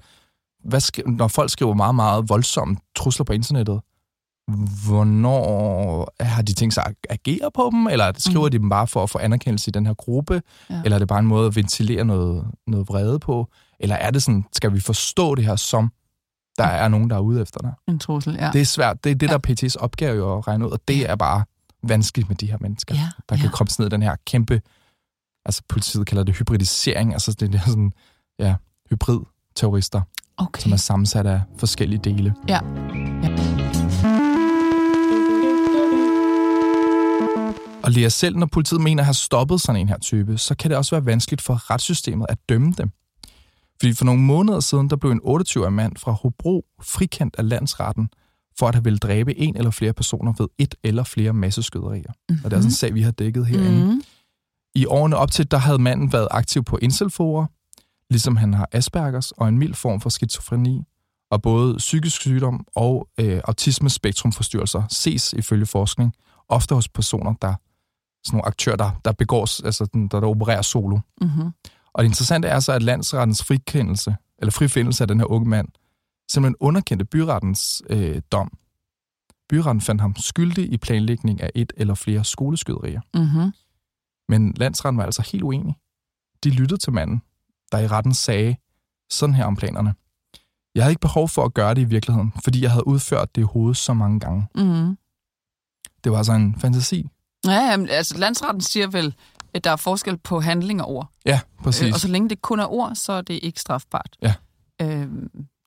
hvad 0.65 0.81
skri- 0.81 1.11
når 1.11 1.29
folk 1.29 1.51
skriver 1.51 1.75
meget, 1.75 1.95
meget 1.95 2.29
voldsomme 2.29 2.77
trusler 2.97 3.25
på 3.25 3.33
internettet, 3.33 3.81
hvornår 4.87 6.09
har 6.21 6.43
de 6.43 6.53
tænkt 6.53 6.75
sig 6.75 6.85
at 6.87 6.95
agere 7.11 7.51
på 7.55 7.69
dem? 7.73 7.87
Eller 7.87 8.13
skriver 8.17 8.47
mm. 8.47 8.51
de 8.51 8.59
dem 8.59 8.69
bare 8.69 8.87
for 8.87 9.03
at 9.03 9.11
få 9.11 9.19
anerkendelse 9.19 9.69
i 9.69 9.73
den 9.73 9.87
her 9.87 9.95
gruppe? 9.95 10.43
Ja. 10.71 10.81
Eller 10.85 10.97
er 10.97 10.99
det 10.99 11.09
bare 11.09 11.19
en 11.19 11.27
måde 11.27 11.47
at 11.47 11.57
ventilere 11.57 12.05
noget, 12.05 12.45
noget 12.67 12.89
vrede 12.89 13.19
på? 13.19 13.49
Eller 13.81 13.97
er 13.97 14.11
det 14.11 14.23
sådan, 14.23 14.45
skal 14.53 14.75
vi 14.75 14.81
forstå 14.81 15.35
det 15.35 15.45
her 15.45 15.57
som, 15.57 15.93
der 16.59 16.65
er 16.65 16.89
nogen, 16.89 17.11
der 17.11 17.17
er 17.17 17.21
ude 17.21 17.43
efter 17.43 17.61
dig? 17.61 17.73
En 17.89 17.99
trussel, 17.99 18.35
ja. 18.41 18.51
Det 18.53 18.61
er 18.61 18.65
svært. 18.65 19.05
Det 19.05 19.11
er 19.11 19.15
det, 19.15 19.27
ja. 19.27 19.33
der 19.33 19.39
er 19.49 19.55
PT's 19.69 19.77
opgave 19.83 20.17
jo 20.17 20.39
at 20.39 20.49
regne 20.49 20.67
ud, 20.67 20.71
og 20.71 20.81
det 20.89 21.11
er 21.11 21.17
bare 21.17 21.45
vanskeligt 21.83 22.29
med 22.29 22.37
de 22.37 22.47
her 22.51 22.57
mennesker, 22.61 22.95
Ja, 22.95 23.09
der 23.29 23.37
kan 23.37 23.45
ja. 23.45 23.51
komme 23.51 23.71
ned 23.79 23.87
i 23.87 23.91
den 23.91 24.03
her 24.03 24.17
kæmpe, 24.27 24.61
altså 25.45 25.63
politiet 25.69 26.07
kalder 26.07 26.25
det 26.25 26.37
hybridisering, 26.37 27.13
altså 27.13 27.33
det 27.33 27.55
er 27.55 27.61
sådan, 27.67 27.93
ja, 28.39 28.55
hybrid-terrorister, 28.91 30.01
Okay. 30.37 30.63
som 30.63 30.73
er 30.73 30.77
sammensat 30.77 31.27
af 31.27 31.41
forskellige 31.59 32.01
dele. 32.05 32.35
Ja. 32.49 32.61
Og 37.83 37.91
Lea, 37.91 38.09
selv 38.09 38.37
når 38.37 38.47
politiet 38.47 38.81
mener 38.81 39.03
at 39.03 39.07
have 39.07 39.15
stoppet 39.15 39.61
sådan 39.61 39.81
en 39.81 39.89
her 39.89 39.99
type, 39.99 40.39
så 40.39 40.55
kan 40.55 40.71
det 40.71 40.79
også 40.79 40.95
være 40.95 41.07
vanskeligt 41.07 41.43
for 41.43 41.71
retssystemet 41.71 42.27
at 42.29 42.39
dømme 42.49 42.75
dem. 42.79 42.91
Fordi 43.81 43.95
for 43.95 44.05
nogle 44.05 44.23
måneder 44.23 44.61
siden, 44.61 44.91
der 44.91 44.97
blev 44.97 45.11
en 45.11 45.21
28-årig 45.25 45.73
mand 45.73 45.97
fra 45.97 46.13
Hobro 46.13 46.65
frikendt 46.83 47.37
af 47.39 47.49
landsretten 47.49 48.09
for 48.59 48.69
at 48.69 48.75
have 48.75 48.85
ville 48.85 48.99
dræbe 48.99 49.39
en 49.39 49.57
eller 49.57 49.71
flere 49.71 49.93
personer 49.93 50.33
ved 50.39 50.47
et 50.59 50.75
eller 50.85 51.05
flere 51.05 51.33
masseskyderier. 51.33 52.13
Mm-hmm. 52.29 52.45
Og 52.45 52.51
det 52.51 52.57
er 52.57 52.61
sådan 52.61 52.69
en 52.69 52.75
sag, 52.75 52.95
vi 52.95 53.03
har 53.03 53.11
dækket 53.11 53.47
herinde. 53.47 53.95
Mm. 53.95 54.03
I 54.75 54.87
årene 54.87 55.17
op 55.17 55.31
til, 55.31 55.51
der 55.51 55.57
havde 55.59 55.79
manden 55.79 56.13
været 56.13 56.29
aktiv 56.31 56.65
på 56.65 56.77
inselforer, 56.83 57.47
ligesom 58.11 58.37
han 58.37 58.55
har 58.55 58.69
Aspergers 58.73 59.31
og 59.33 59.49
en 59.49 59.59
mild 59.59 59.75
form 59.75 60.01
for 60.01 60.11
skizofreni, 60.11 60.83
og 61.31 61.43
både 61.43 61.77
psykisk 61.77 62.21
sygdom 62.21 62.67
og 62.75 63.09
øh, 63.21 63.41
autismespektrumforstyrrelser 63.45 64.83
ses 64.91 65.33
ifølge 65.33 65.67
forskning 65.67 66.13
ofte 66.49 66.75
hos 66.75 66.89
personer, 66.89 67.35
der 67.43 67.55
sådan 68.25 68.37
nogle 68.37 68.47
aktører, 68.47 68.77
der, 68.77 68.91
der 69.05 69.13
begår, 69.13 69.65
altså 69.65 69.89
den- 69.93 70.09
der, 70.09 70.21
der 70.21 70.27
opererer 70.29 70.63
solo. 70.63 70.99
Mm-hmm. 71.21 71.51
Og 71.95 72.03
det 72.05 72.09
interessante 72.09 72.49
er 72.49 72.61
så, 72.61 72.73
at 72.73 72.83
landsrettens 72.83 73.45
frikendelse, 73.45 74.17
eller 74.39 74.53
frifindelse 74.53 75.05
af 75.05 75.09
den 75.09 75.19
her 75.21 75.27
unge 75.27 75.49
mand, 75.49 75.69
simpelthen 76.31 76.57
underkendte 76.61 77.05
byrettens 77.05 77.83
øh, 77.91 78.23
dom. 78.33 78.51
Byretten 79.49 79.81
fandt 79.81 80.01
ham 80.01 80.17
skyldig 80.17 80.73
i 80.73 80.77
planlægning 80.77 81.41
af 81.41 81.51
et 81.55 81.73
eller 81.77 81.95
flere 81.95 82.25
skoleskyderier. 82.25 83.01
Mm-hmm. 83.15 83.53
Men 84.33 84.53
landsretten 84.57 84.99
var 84.99 85.05
altså 85.05 85.23
helt 85.33 85.43
uenig. 85.43 85.75
De 86.45 86.51
lyttede 86.51 86.81
til 86.81 86.93
manden, 86.93 87.23
der 87.73 87.79
i 87.79 87.87
retten 87.87 88.15
sagde 88.15 88.57
sådan 89.11 89.35
her 89.35 89.45
om 89.45 89.57
planerne. 89.57 89.95
Jeg 90.75 90.85
havde 90.85 90.93
ikke 90.93 91.01
behov 91.01 91.29
for 91.29 91.45
at 91.45 91.55
gøre 91.55 91.75
det 91.75 91.81
i 91.81 91.85
virkeligheden, 91.85 92.33
fordi 92.45 92.63
jeg 92.63 92.71
havde 92.71 92.87
udført 92.87 93.35
det 93.35 93.41
i 93.43 93.45
hovedet 93.45 93.77
så 93.77 93.95
mange 93.95 94.21
gange. 94.21 94.47
Mm-hmm. 94.55 94.99
Det 96.05 96.13
var 96.13 96.19
altså 96.19 96.33
en 96.33 96.61
fantasi. 96.61 97.09
Ja, 97.47 97.71
jamen, 97.71 97.89
altså 97.89 98.19
landsretten 98.19 98.61
siger 98.61 98.87
vel, 98.87 99.15
at 99.55 99.65
der 99.65 99.71
er 99.71 99.77
forskel 99.77 100.19
på 100.19 100.41
handling 100.41 100.83
og 100.83 100.89
ord. 100.89 101.11
Ja, 101.27 101.41
præcis. 101.63 101.83
Øh, 101.87 101.91
og 101.95 102.01
så 102.01 102.09
længe 102.09 102.29
det 102.29 102.43
kun 102.43 102.61
er 102.61 102.67
ord, 102.67 102.95
så 102.95 103.13
er 103.13 103.21
det 103.23 103.41
ikke 103.43 103.61
strafbart. 103.61 104.17
Ja. 104.23 104.35
Øh, 104.83 105.09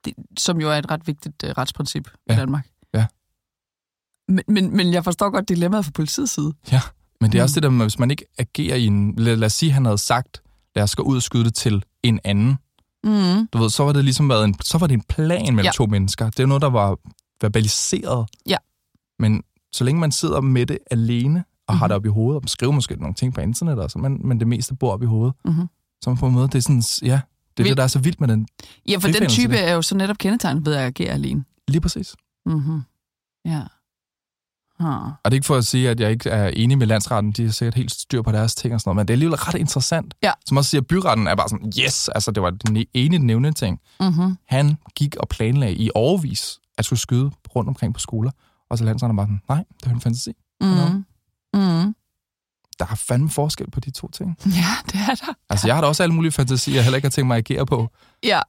det, 0.05 0.13
som 0.39 0.61
jo 0.61 0.69
er 0.71 0.75
et 0.75 0.91
ret 0.91 1.07
vigtigt 1.07 1.43
øh, 1.43 1.49
retsprincip 1.49 2.09
Ja. 2.29 2.33
i 2.33 2.37
Danmark. 2.37 2.67
Ja. 2.93 3.05
Men, 4.27 4.43
men, 4.47 4.77
men 4.77 4.93
jeg 4.93 5.03
forstår 5.03 5.29
godt 5.29 5.49
dilemmaet 5.49 5.85
fra 5.85 5.91
politiets 5.95 6.31
side. 6.31 6.53
Men 7.21 7.31
det 7.31 7.37
er 7.37 7.41
Mm. 7.41 7.43
også 7.43 7.55
det 7.55 7.63
der 7.63 7.69
med, 7.69 7.85
hvis 7.85 7.99
man 7.99 8.11
ikke 8.11 8.25
agerer 8.37 8.75
i 8.75 8.85
en... 8.85 9.15
Lad, 9.15 9.35
lad 9.35 9.45
os 9.45 9.53
sige, 9.53 9.71
han 9.71 9.85
havde 9.85 9.97
sagt, 9.97 10.41
lad 10.75 10.83
os 10.83 10.95
gå 10.95 11.03
ud 11.03 11.15
og 11.15 11.23
skyde 11.23 11.43
det 11.43 11.55
til 11.55 11.83
en 12.03 12.19
anden. 12.23 12.55
Mm. 13.03 13.47
Du 13.53 13.57
ved, 13.57 13.69
så 13.69 13.83
var 13.83 13.93
det 13.93 14.03
ligesom 14.03 14.29
været 14.29 14.43
en, 14.45 14.55
så 14.63 14.77
var 14.77 14.87
det 14.87 14.93
en 14.93 15.03
plan 15.09 15.45
mellem 15.45 15.65
Ja. 15.65 15.71
to 15.71 15.85
mennesker. 15.85 16.29
Det 16.29 16.39
er 16.39 16.45
noget, 16.45 16.61
der 16.61 16.69
var 16.69 16.97
verbaliseret. 17.41 18.27
Ja. 18.49 18.57
Men 19.19 19.43
så 19.73 19.83
længe 19.83 19.99
man 20.01 20.11
sidder 20.11 20.41
med 20.41 20.65
det 20.65 20.77
alene, 20.91 21.39
og 21.67 21.73
mm-hmm. 21.73 21.79
har 21.79 21.85
Mhm. 21.87 21.89
det 21.89 21.95
op 21.95 22.05
i 22.05 22.09
hovedet, 22.09 22.43
og 22.43 22.49
skriver 22.49 22.71
måske 22.73 22.95
nogle 22.95 23.13
ting 23.15 23.33
på 23.33 23.41
internet, 23.41 23.79
og 23.79 23.91
så, 23.91 23.99
men, 23.99 24.27
men 24.27 24.39
det 24.39 24.47
meste 24.47 24.75
bor 24.75 24.91
op 24.93 25.03
i 25.03 25.05
hovedet, 25.05 25.33
Mm-hmm. 25.45 25.67
så 26.01 26.09
man 26.09 26.17
på 26.17 26.27
en 26.27 26.33
måde, 26.33 26.47
det 26.47 26.55
er 26.55 26.61
sådan, 26.61 26.83
ja, 27.01 27.21
det 27.57 27.59
er 27.59 27.63
Vil- 27.63 27.69
det, 27.69 27.77
der 27.77 27.83
er 27.83 27.87
så 27.87 27.99
vildt 27.99 28.19
med 28.21 28.27
den. 28.27 28.47
Ja, 28.89 28.97
for 28.97 29.07
den 29.07 29.29
type 29.29 29.53
det. 29.53 29.67
er 29.67 29.73
jo 29.73 29.81
så 29.81 29.95
netop 29.97 30.17
kendetegnet 30.17 30.65
ved 30.65 30.73
at 30.73 30.81
agere 30.85 31.09
alene. 31.11 31.43
Lige 31.67 31.81
præcis. 31.81 32.15
Mm-hmm. 32.45 32.81
Ja. 33.45 33.61
Huh. 34.79 34.87
Og 34.87 35.17
det 35.25 35.31
er 35.31 35.33
ikke 35.33 35.45
for 35.45 35.55
at 35.55 35.65
sige, 35.65 35.89
at 35.89 35.99
jeg 35.99 36.11
ikke 36.11 36.29
er 36.29 36.47
enig 36.47 36.77
med 36.77 36.87
landsretten. 36.87 37.31
De 37.31 37.43
har 37.43 37.51
sikkert 37.51 37.75
helt 37.75 37.91
styr 37.91 38.21
på 38.21 38.31
deres 38.31 38.55
ting 38.55 38.73
og 38.73 38.81
sådan 38.81 38.89
noget, 38.89 38.95
men 38.95 39.07
det 39.07 39.13
er 39.13 39.15
alligevel 39.15 39.37
ret 39.37 39.55
interessant. 39.55 40.13
Ja. 40.23 40.31
Som 40.45 40.57
også 40.57 40.69
siger, 40.69 40.81
at 40.81 40.87
byretten 40.87 41.27
er 41.27 41.35
bare 41.35 41.49
sådan, 41.49 41.73
yes, 41.79 42.09
altså 42.09 42.31
det 42.31 42.43
var 42.43 42.49
den 42.49 42.85
ene 42.93 43.17
nævnte 43.17 43.51
ting. 43.51 43.79
Mm-hmm. 43.99 44.37
Han 44.47 44.77
gik 44.95 45.15
og 45.15 45.29
planlagde 45.29 45.75
i 45.75 45.89
overvis 45.95 46.59
at 46.77 46.85
skulle 46.85 46.99
skyde 46.99 47.31
rundt 47.55 47.69
omkring 47.69 47.93
på 47.93 47.99
skoler. 47.99 48.31
Og 48.69 48.77
så 48.77 48.83
landsretten 48.83 49.17
bare 49.17 49.25
sådan, 49.25 49.41
nej, 49.49 49.63
det 49.83 49.89
er 49.89 49.93
en 49.93 50.01
fantasi. 50.01 50.33
Mm-hmm. 50.61 51.05
Mm-hmm. 51.53 51.95
Der 52.79 52.85
er 52.91 52.95
fandme 52.95 53.29
forskel 53.29 53.71
på 53.71 53.79
de 53.79 53.91
to 53.91 54.09
ting. 54.11 54.37
Ja, 54.45 54.75
det 54.85 54.99
er 55.09 55.15
der. 55.15 55.33
Altså, 55.49 55.67
jeg 55.67 55.75
har 55.75 55.81
da 55.81 55.87
også 55.87 56.03
alle 56.03 56.15
mulige 56.15 56.31
fantasier, 56.31 56.75
jeg 56.75 56.83
heller 56.83 56.95
ikke 56.95 57.05
har 57.05 57.11
tænkt 57.11 57.27
mig 57.27 57.37
at 57.37 57.49
agere 57.49 57.65
på. 57.65 57.89
Ja, 58.23 58.39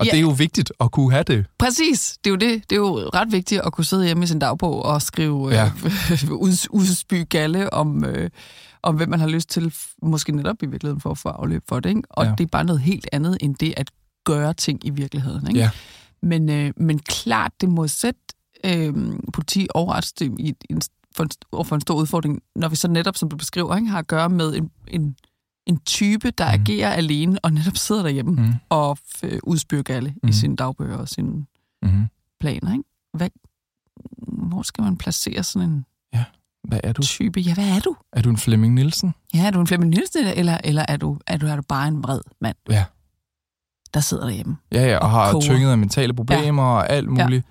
Og 0.00 0.06
Ja. 0.06 0.10
det 0.10 0.16
er 0.16 0.20
jo 0.20 0.30
vigtigt 0.30 0.72
at 0.80 0.90
kunne 0.92 1.10
have 1.12 1.22
det. 1.24 1.46
præcis. 1.58 2.18
Det 2.24 2.30
er 2.30 2.32
jo 2.32 2.36
det. 2.36 2.70
Det 2.70 2.76
er 2.76 2.80
jo 2.80 2.96
ret 3.14 3.32
vigtigt 3.32 3.60
at 3.60 3.72
kunne 3.72 3.84
sidde 3.84 4.04
hjemme 4.06 4.24
i 4.24 4.26
sin 4.26 4.38
dagbog 4.38 4.84
og 4.84 5.02
skrive 5.02 5.50
Ja. 5.50 5.70
øh, 5.84 6.32
ud, 6.32 6.66
udspy 6.70 7.28
galle 7.28 7.72
om, 7.72 8.04
øh, 8.04 8.30
om, 8.82 8.96
hvem 8.96 9.08
man 9.08 9.20
har 9.20 9.28
lyst 9.28 9.48
til, 9.50 9.74
måske 10.02 10.32
netop 10.32 10.62
i 10.62 10.66
virkeligheden 10.66 11.00
for 11.00 11.10
at 11.10 11.18
få 11.18 11.28
afløb 11.28 11.62
for 11.68 11.80
det. 11.80 11.88
Ikke? 11.90 12.02
Og 12.10 12.24
Ja. 12.24 12.34
det 12.38 12.44
er 12.44 12.48
bare 12.48 12.64
noget 12.64 12.80
helt 12.80 13.08
andet 13.12 13.36
end 13.40 13.54
det 13.54 13.74
at 13.76 13.90
gøre 14.24 14.54
ting 14.54 14.86
i 14.86 14.90
virkeligheden. 14.90 15.46
Ikke? 15.48 15.60
Ja. 15.60 15.70
Men, 16.22 16.48
øh, 16.50 16.72
men 16.76 16.98
klart, 16.98 17.52
det 17.60 17.68
må 17.68 17.88
sætte 17.88 18.20
øh, 18.64 18.94
politi 19.32 19.66
og 19.70 19.88
retssystem 19.88 20.36
i 20.38 20.54
en, 20.70 20.82
for, 21.16 21.22
en, 21.24 21.30
for 21.64 21.74
en 21.74 21.80
stor 21.80 21.94
udfordring, 21.94 22.40
når 22.56 22.68
vi 22.68 22.76
så 22.76 22.88
netop, 22.88 23.16
som 23.16 23.28
du 23.28 23.36
beskriver, 23.36 23.76
ikke, 23.76 23.88
har 23.88 23.98
at 23.98 24.06
gøre 24.06 24.28
med 24.28 24.54
en, 24.54 24.70
en, 24.88 25.16
en 25.70 25.78
type, 25.78 26.30
der 26.30 26.56
mm. 26.56 26.62
agerer 26.62 26.90
alene 26.92 27.38
og 27.42 27.52
netop 27.52 27.76
sidder 27.76 28.02
derhjemme 28.02 28.32
mm. 28.32 28.42
Mm. 28.42 28.52
og 28.68 28.98
øh, 29.22 29.38
udspyr 29.42 29.82
galle 29.82 30.14
mm. 30.22 30.28
i 30.28 30.32
sine 30.32 30.56
dagbøger 30.56 30.96
og 30.96 31.08
sine 31.08 31.46
Mm-hmm. 31.82 32.06
planer. 32.40 32.72
Ikke? 32.72 32.84
Hvad, 33.14 33.28
hvor 34.48 34.62
skal 34.62 34.84
man 34.84 34.96
placere 34.96 35.42
sådan 35.42 35.68
en 35.70 35.86
Hvad 36.68 36.80
er 36.84 36.92
du? 36.92 37.02
type? 37.02 37.40
Ja, 37.40 37.54
hvad 37.54 37.68
er 37.76 37.80
du? 37.80 37.96
Er 38.12 38.22
du 38.22 38.30
en 38.30 38.36
Flemming 38.36 38.74
Nielsen? 38.74 39.14
Ja, 39.34 39.46
er 39.46 39.50
du 39.50 39.60
en 39.60 39.66
Flemming 39.66 39.90
Nielsen, 39.90 40.26
eller, 40.26 40.58
eller 40.64 40.84
er, 40.88 40.96
du, 40.96 41.18
er, 41.26 41.36
du, 41.36 41.46
er 41.46 41.56
du 41.56 41.62
bare 41.62 41.88
en 41.88 42.02
vred 42.02 42.20
mand, 42.40 42.56
Ja. 42.70 42.84
der 43.94 44.00
sidder 44.00 44.24
derhjemme? 44.26 44.56
Ja, 44.72 44.86
ja, 44.86 44.96
og, 44.96 45.02
Og 45.02 45.10
har 45.10 45.32
koger. 45.32 45.42
tynget 45.42 45.70
af 45.70 45.78
mentale 45.78 46.14
problemer 46.14 46.62
ja. 46.62 46.68
og 46.68 46.90
alt 46.90 47.08
muligt. 47.08 47.46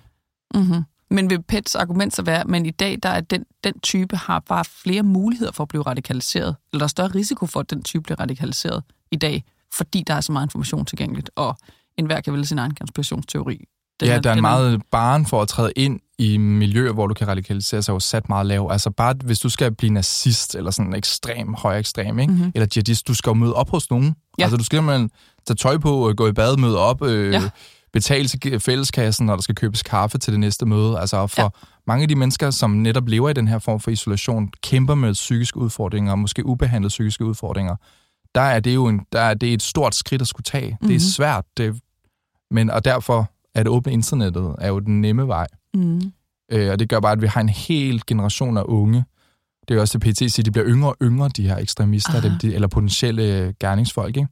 Mm-hmm. 0.54 0.82
Men 1.10 1.30
vil 1.30 1.42
Pets 1.42 1.74
argument 1.74 2.14
så 2.16 2.22
være, 2.22 2.44
men 2.44 2.66
i 2.66 2.70
dag 2.70 2.98
der 3.02 3.08
er 3.08 3.20
den, 3.20 3.44
den 3.64 3.80
type 3.80 4.16
har 4.16 4.40
bare 4.48 4.64
flere 4.64 5.02
muligheder 5.02 5.52
for 5.52 5.62
at 5.62 5.68
blive 5.68 5.82
radikaliseret, 5.82 6.56
eller 6.72 6.78
der 6.78 6.84
er 6.84 6.88
større 6.88 7.08
risiko 7.08 7.46
for, 7.46 7.60
at 7.60 7.70
den 7.70 7.82
type 7.82 8.02
bliver 8.02 8.20
radikaliseret 8.20 8.82
i 9.10 9.16
dag, 9.16 9.44
fordi 9.72 10.04
der 10.06 10.14
er 10.14 10.20
så 10.20 10.32
meget 10.32 10.46
information 10.46 10.84
tilgængeligt, 10.84 11.30
og 11.36 11.56
enhver 11.96 12.20
kan 12.20 12.32
vælge 12.32 12.46
sin 12.46 12.58
egen 12.58 12.74
konspirationsteori. 12.74 13.64
Den 14.00 14.08
ja, 14.08 14.18
der 14.18 14.30
er 14.30 14.34
en 14.34 14.40
meget 14.40 14.82
baren 14.90 15.26
for 15.26 15.42
at 15.42 15.48
træde 15.48 15.72
ind 15.76 16.00
i 16.18 16.36
miljøer, 16.36 16.92
hvor 16.92 17.06
du 17.06 17.14
kan 17.14 17.28
radikalisere 17.28 17.82
sig, 17.82 17.92
er 17.92 17.94
jo 17.94 18.00
sat 18.00 18.28
meget 18.28 18.46
lav. 18.46 18.68
Altså 18.72 18.90
bare, 18.90 19.14
hvis 19.24 19.38
du 19.38 19.48
skal 19.48 19.74
blive 19.74 19.92
nazist, 19.92 20.54
eller 20.54 20.70
sådan 20.70 20.94
ekstrem, 20.94 21.54
høj 21.54 21.78
ekstrem, 21.78 22.18
ikke? 22.18 22.32
Mhm. 22.32 22.40
Mm-hmm. 22.40 22.52
eller 22.54 22.66
jihadist, 22.76 23.08
du 23.08 23.14
skal 23.14 23.30
jo 23.30 23.34
møde 23.34 23.54
op 23.54 23.70
hos 23.70 23.90
nogen. 23.90 24.14
Ja. 24.38 24.44
Altså 24.44 24.56
du 24.56 24.64
skal 24.64 24.76
simpelthen 24.76 25.10
tage 25.46 25.56
tøj 25.56 25.78
på, 25.78 26.08
øh, 26.08 26.14
gå 26.14 26.28
i 26.28 26.32
bad, 26.32 26.56
møde 26.56 26.78
op, 26.78 27.02
øh, 27.02 27.32
Ja. 27.32 27.50
Betale 27.92 28.28
til 28.28 28.60
fælleskassen, 28.60 29.26
når 29.26 29.34
der 29.36 29.42
skal 29.42 29.54
købes 29.54 29.82
kaffe 29.82 30.18
til 30.18 30.32
det 30.32 30.40
næste 30.40 30.66
møde. 30.66 30.98
Altså 30.98 31.26
for 31.26 31.42
Ja. 31.42 31.48
mange 31.86 32.02
af 32.02 32.08
de 32.08 32.14
mennesker, 32.14 32.50
som 32.50 32.70
netop 32.70 33.08
lever 33.08 33.28
i 33.28 33.32
den 33.32 33.48
her 33.48 33.58
form 33.58 33.80
for 33.80 33.90
isolation, 33.90 34.50
kæmper 34.62 34.94
med 34.94 35.12
psykiske 35.12 35.56
udfordringer, 35.58 36.14
måske 36.14 36.46
ubehandlede 36.46 36.88
psykiske 36.88 37.24
udfordringer, 37.24 37.76
der 38.34 38.40
er 38.40 38.60
det 38.60 38.74
jo 38.74 38.86
en, 38.86 39.00
der 39.12 39.20
er 39.20 39.34
det 39.34 39.52
et 39.52 39.62
stort 39.62 39.94
skridt 39.94 40.22
at 40.22 40.28
skulle 40.28 40.44
tage. 40.44 40.66
Mm-hmm. 40.70 40.88
Det 40.88 40.88
Mhm. 40.88 40.94
er 40.96 41.00
svært, 41.00 41.44
det, 41.56 41.80
men 42.50 42.70
og 42.70 42.84
derfor 42.84 43.30
er 43.54 43.62
det 43.62 43.70
åbne 43.72 43.92
internettet 43.92 44.54
er 44.58 44.68
jo 44.68 44.78
den 44.78 45.00
nemme 45.00 45.26
vej. 45.28 45.46
Mm. 45.74 46.00
Øh, 46.52 46.70
og 46.72 46.78
det 46.78 46.88
gør 46.88 47.00
bare, 47.00 47.12
at 47.12 47.22
vi 47.22 47.26
har 47.26 47.40
en 47.40 47.48
hel 47.48 48.02
generation 48.06 48.56
af 48.56 48.62
unge. 48.66 49.04
Det 49.68 49.70
er 49.70 49.74
jo 49.74 49.80
også 49.80 49.98
det, 49.98 50.14
PT 50.14 50.18
siger, 50.32 50.42
de 50.44 50.50
bliver 50.50 50.66
yngre 50.68 50.88
og 50.88 50.96
yngre, 51.02 51.28
de 51.28 51.48
her 51.48 51.56
ekstremister, 51.56 52.20
dem, 52.20 52.32
de, 52.42 52.54
eller 52.54 52.68
potentielle 52.68 53.54
gerningsfolk. 53.60 54.16
Ikke? 54.16 54.28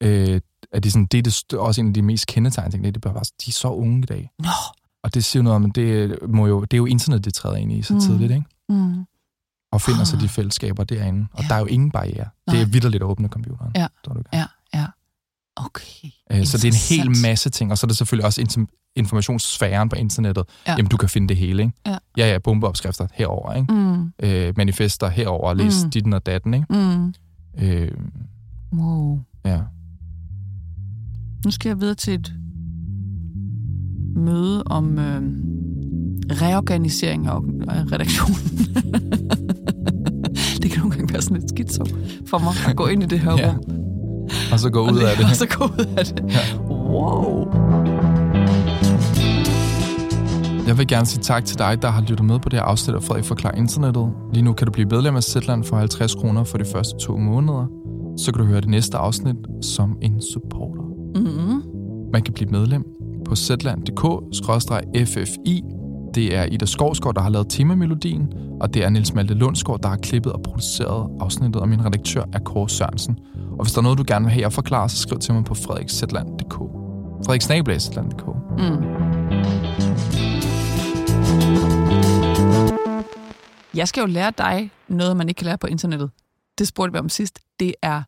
Øh, 0.00 0.40
at 0.72 0.84
de 0.84 0.90
sådan, 0.90 1.06
det 1.06 1.18
er 1.18 1.22
det, 1.22 1.58
også 1.58 1.80
en 1.80 1.86
af 1.88 1.94
de 1.94 2.02
mest 2.02 2.26
kendetegn, 2.26 2.70
ting, 2.70 2.84
det 2.84 2.96
er 2.96 3.00
bare, 3.00 3.14
de 3.14 3.48
er 3.48 3.52
så 3.52 3.68
unge 3.68 3.98
i 3.98 4.06
dag. 4.06 4.30
Nå. 4.38 4.48
Og 5.02 5.14
det 5.14 5.24
siger 5.24 5.42
noget 5.42 5.56
om, 5.56 5.64
at 5.64 5.74
det, 5.74 6.18
må 6.28 6.46
jo, 6.46 6.60
det 6.60 6.72
er 6.72 6.78
jo 6.78 6.86
internet, 6.86 7.24
det 7.24 7.34
træder 7.34 7.56
ind 7.56 7.72
i 7.72 7.82
så 7.82 7.94
Mm. 7.94 8.00
tidligt, 8.00 8.30
ikke? 8.32 8.44
Mm. 8.68 9.04
og 9.72 9.82
finder 9.82 10.04
sig 10.04 10.16
Ah. 10.16 10.22
de 10.22 10.28
fællesskaber 10.28 10.84
derinde. 10.84 11.26
Og 11.32 11.42
Ja. 11.42 11.48
der 11.48 11.54
er 11.54 11.58
jo 11.58 11.66
ingen 11.66 11.90
barriere. 11.90 12.28
Det 12.50 12.54
er 12.54 12.62
Nej. 12.62 12.64
vidderligt 12.64 13.02
at 13.02 13.06
åbne 13.08 13.28
computeren. 13.28 13.72
Ja. 13.76 13.86
Tror 14.06 14.14
du? 14.14 14.22
Ja, 14.32 14.44
ja. 14.74 14.86
Okay. 15.56 16.08
Øh, 16.32 16.46
Så 16.46 16.56
det 16.58 16.64
er 16.64 16.68
en 16.68 16.98
hel 17.00 17.22
masse 17.22 17.50
ting, 17.50 17.70
og 17.70 17.78
så 17.78 17.86
er 17.86 17.88
det 17.88 17.96
selvfølgelig 17.96 18.26
også 18.26 18.66
informationssfæren 18.96 19.88
på 19.88 19.96
internettet. 19.96 20.44
Ja. 20.66 20.72
Jamen, 20.72 20.86
du 20.90 20.96
kan 20.96 21.08
finde 21.08 21.28
det 21.28 21.36
hele, 21.36 21.62
ikke? 21.62 21.74
Ja. 21.86 21.98
Ja, 22.16 22.32
ja, 22.32 22.38
bombeopskrifter 22.38 23.06
herover, 23.14 23.52
ikke? 23.54 23.72
Mm. 23.72 24.12
Øh, 24.22 24.54
manifester 24.56 25.08
herover, 25.08 25.54
læs 25.54 25.84
Mm. 25.84 25.90
ditten 25.90 26.12
og 26.12 26.26
datten, 26.26 26.54
ikke? 26.54 26.66
Mm. 26.70 27.14
Øh, 27.58 27.92
Wow. 28.72 29.20
ja. 29.44 29.60
Nu 31.46 31.50
skal 31.50 31.68
jeg 31.68 31.80
videre 31.80 31.94
til 31.94 32.14
et 32.14 32.32
møde 34.16 34.62
om 34.62 34.98
øh, 34.98 35.22
reorganisering 36.30 37.26
af 37.26 37.40
redaktionen. 37.92 38.58
det 40.62 40.70
kan 40.70 40.80
nogle 40.80 40.96
gange 40.96 41.12
være 41.12 41.22
sådan 41.22 41.36
lidt 41.36 41.48
skidt 41.50 41.78
for 42.28 42.38
mig 42.38 42.52
at 42.68 42.76
gå 42.76 42.86
ind 42.86 43.02
i 43.02 43.06
det 43.06 43.20
her 43.20 43.32
Ja. 43.38 43.50
rum. 43.50 43.60
Og 44.52 44.60
så 44.60 44.70
gå 44.70 44.82
ud 44.82 44.98
af 44.98 45.16
det. 45.16 45.24
Og 45.30 45.36
så 45.36 45.46
gå 45.48 45.64
ud 45.64 45.86
af 45.98 46.04
det. 46.04 46.24
Ja. 46.28 46.58
Wow. 46.70 47.46
Jeg 50.66 50.78
vil 50.78 50.86
gerne 50.86 51.06
sige 51.06 51.22
tak 51.22 51.44
til 51.44 51.58
dig, 51.58 51.82
der 51.82 51.88
har 51.88 52.00
lyttet 52.00 52.26
med 52.26 52.38
på 52.38 52.48
det 52.48 52.58
her 52.58 52.64
afsnit 52.64 52.96
af 52.96 53.02
Frederik 53.02 53.24
Forklar 53.24 53.50
Internettet. 53.52 54.08
Lige 54.32 54.44
nu 54.44 54.52
kan 54.52 54.66
du 54.66 54.72
blive 54.72 54.88
medlem 54.88 55.16
af 55.16 55.22
Zetland 55.22 55.64
for 55.64 55.76
50 55.76 56.14
kroner 56.14 56.44
for 56.44 56.58
de 56.58 56.64
første 56.72 56.98
to 57.00 57.16
måneder. 57.16 57.66
Så 58.18 58.32
kan 58.32 58.42
du 58.42 58.48
høre 58.48 58.60
det 58.60 58.68
næste 58.70 58.96
afsnit 58.96 59.36
som 59.62 59.96
en 60.02 60.22
supporter. 60.22 60.75
Mm-hmm. 61.18 61.62
Man 62.12 62.22
kan 62.22 62.34
blive 62.34 62.50
medlem 62.50 62.84
på 63.24 63.36
zland.dk-ffi. 63.36 64.02
Det 66.14 66.36
er 66.36 66.44
Ida 66.44 66.66
Skovsgaard, 66.66 67.14
der 67.14 67.20
har 67.20 67.30
lavet 67.30 67.46
temamelodien, 67.50 68.32
og 68.60 68.74
det 68.74 68.84
er 68.84 68.88
Niels 68.88 69.14
Malte 69.14 69.34
Lundsgaard, 69.34 69.80
der 69.82 69.88
har 69.88 69.96
klippet 69.96 70.32
og 70.32 70.42
produceret 70.42 71.10
afsnittet, 71.20 71.62
og 71.62 71.68
min 71.68 71.84
redaktør 71.84 72.24
er 72.32 72.38
Kåre 72.38 72.68
Sørensen. 72.68 73.18
Og 73.58 73.64
hvis 73.64 73.72
der 73.72 73.78
er 73.78 73.82
noget, 73.82 73.98
du 73.98 74.04
gerne 74.06 74.24
vil 74.24 74.32
have, 74.32 74.42
jeg 74.42 74.52
forklarer, 74.52 74.88
så 74.88 74.96
skriv 74.96 75.18
til 75.18 75.34
mig 75.34 75.44
på 75.44 75.54
frederikszetland.dk. 75.54 76.54
frederiksnabelagszetland.dk. 77.26 78.26
Mm. 78.58 78.84
Jeg 83.74 83.88
skal 83.88 84.00
jo 84.00 84.06
lære 84.06 84.32
dig 84.38 84.70
noget, 84.88 85.16
man 85.16 85.28
ikke 85.28 85.38
kan 85.38 85.44
lære 85.44 85.58
på 85.58 85.66
internettet. 85.66 86.10
Det 86.58 86.68
spurgte 86.68 86.92
vi 86.92 86.98
om 86.98 87.08
sidst. 87.08 87.38
Det 87.60 87.74
er, 87.82 88.02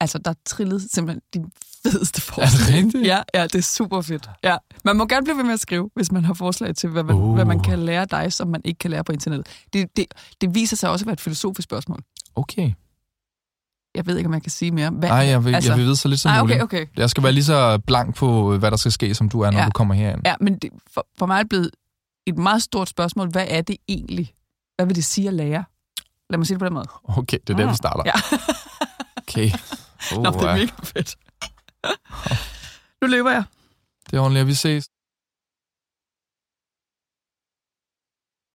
altså 0.00 0.18
der 0.18 0.30
er 0.30 0.34
trillet 0.46 0.86
simpelthen 0.92 1.22
de 1.34 1.50
fedeste 1.82 2.20
forslag. 2.20 2.74
rigtigt? 2.76 3.06
Ja, 3.06 3.22
ja, 3.34 3.42
det 3.42 3.54
er 3.54 3.62
super 3.62 4.00
fedt. 4.00 4.30
Ja. 4.44 4.56
Man 4.84 4.96
må 4.96 5.06
gerne 5.06 5.24
blive 5.24 5.36
ved 5.36 5.44
med 5.44 5.52
at 5.54 5.60
skrive, 5.60 5.90
hvis 5.94 6.12
man 6.12 6.24
har 6.24 6.34
forslag 6.34 6.74
til, 6.76 6.88
hvad 6.88 7.02
man, 7.02 7.16
Uh. 7.16 7.34
hvad 7.34 7.44
man 7.44 7.60
kan 7.60 7.78
lære 7.78 8.04
dig, 8.04 8.32
som 8.32 8.48
man 8.48 8.60
ikke 8.64 8.78
kan 8.78 8.90
lære 8.90 9.04
på 9.04 9.12
internettet. 9.12 9.46
Det, 9.72 9.96
det, 9.96 10.06
det 10.40 10.54
viser 10.54 10.76
sig 10.76 10.90
også 10.90 11.02
at 11.02 11.06
være 11.06 11.12
et 11.12 11.20
filosofisk 11.20 11.64
spørgsmål. 11.64 11.98
Okay. 12.36 12.72
Jeg 13.94 14.06
ved 14.06 14.16
ikke, 14.16 14.28
om 14.28 14.34
jeg 14.34 14.42
kan 14.42 14.50
sige 14.50 14.70
mere. 14.70 14.90
Hvad, 14.90 15.08
Nej, 15.08 15.18
jeg 15.18 15.44
vil, 15.44 15.54
altså- 15.54 15.70
jeg 15.70 15.78
vil 15.78 15.84
vide 15.86 15.96
så 15.96 16.08
lidt 16.08 16.20
som 16.20 16.30
Nej, 16.30 16.40
muligt. 16.40 16.62
okay, 16.62 16.82
okay. 16.82 16.92
Jeg 16.96 17.10
skal 17.10 17.22
være 17.22 17.32
lige 17.32 17.44
så 17.44 17.78
blank 17.86 18.14
på, 18.16 18.56
hvad 18.58 18.70
der 18.70 18.76
skal 18.76 18.92
ske, 18.92 19.14
som 19.14 19.28
du 19.28 19.40
er, 19.40 19.50
når 19.50 19.58
Ja. 19.58 19.64
du 19.64 19.70
kommer 19.70 19.94
herind. 19.94 20.20
Ja, 20.24 20.34
men 20.40 20.58
det, 20.58 20.70
for, 20.94 21.06
for 21.18 21.26
mig 21.26 21.34
er 21.34 21.42
det 21.42 21.48
blevet 21.48 21.70
et 22.26 22.38
meget 22.38 22.62
stort 22.62 22.88
spørgsmål. 22.88 23.28
Hvad 23.30 23.46
er 23.48 23.62
det 23.62 23.76
egentlig? 23.88 24.34
Hvad 24.76 24.86
vil 24.86 24.96
det 24.96 25.04
sige 25.04 25.28
at 25.28 25.34
lære? 25.34 25.64
Lad 26.30 26.38
mig 26.38 26.46
sige 26.46 26.54
det 26.54 26.58
på 26.60 26.64
den 26.64 26.74
måde. 26.74 26.86
Okay, 27.04 27.38
det 27.46 27.52
er 27.52 27.56
der, 27.56 27.68
vi 27.70 27.74
starter. 27.76 28.02
Ja. 28.06 28.36
Okay. 29.16 29.50
Nå, 30.12 30.30
det 30.30 30.42
er 30.42 30.54
mega 30.54 30.72
fedt. 30.94 31.16
nu 33.02 33.06
løber 33.08 33.30
jeg. 33.30 33.44
det 34.10 34.16
er 34.16 34.20
ordentligt, 34.20 34.40
at 34.40 34.46
vi 34.46 34.54
ses. 34.54 34.88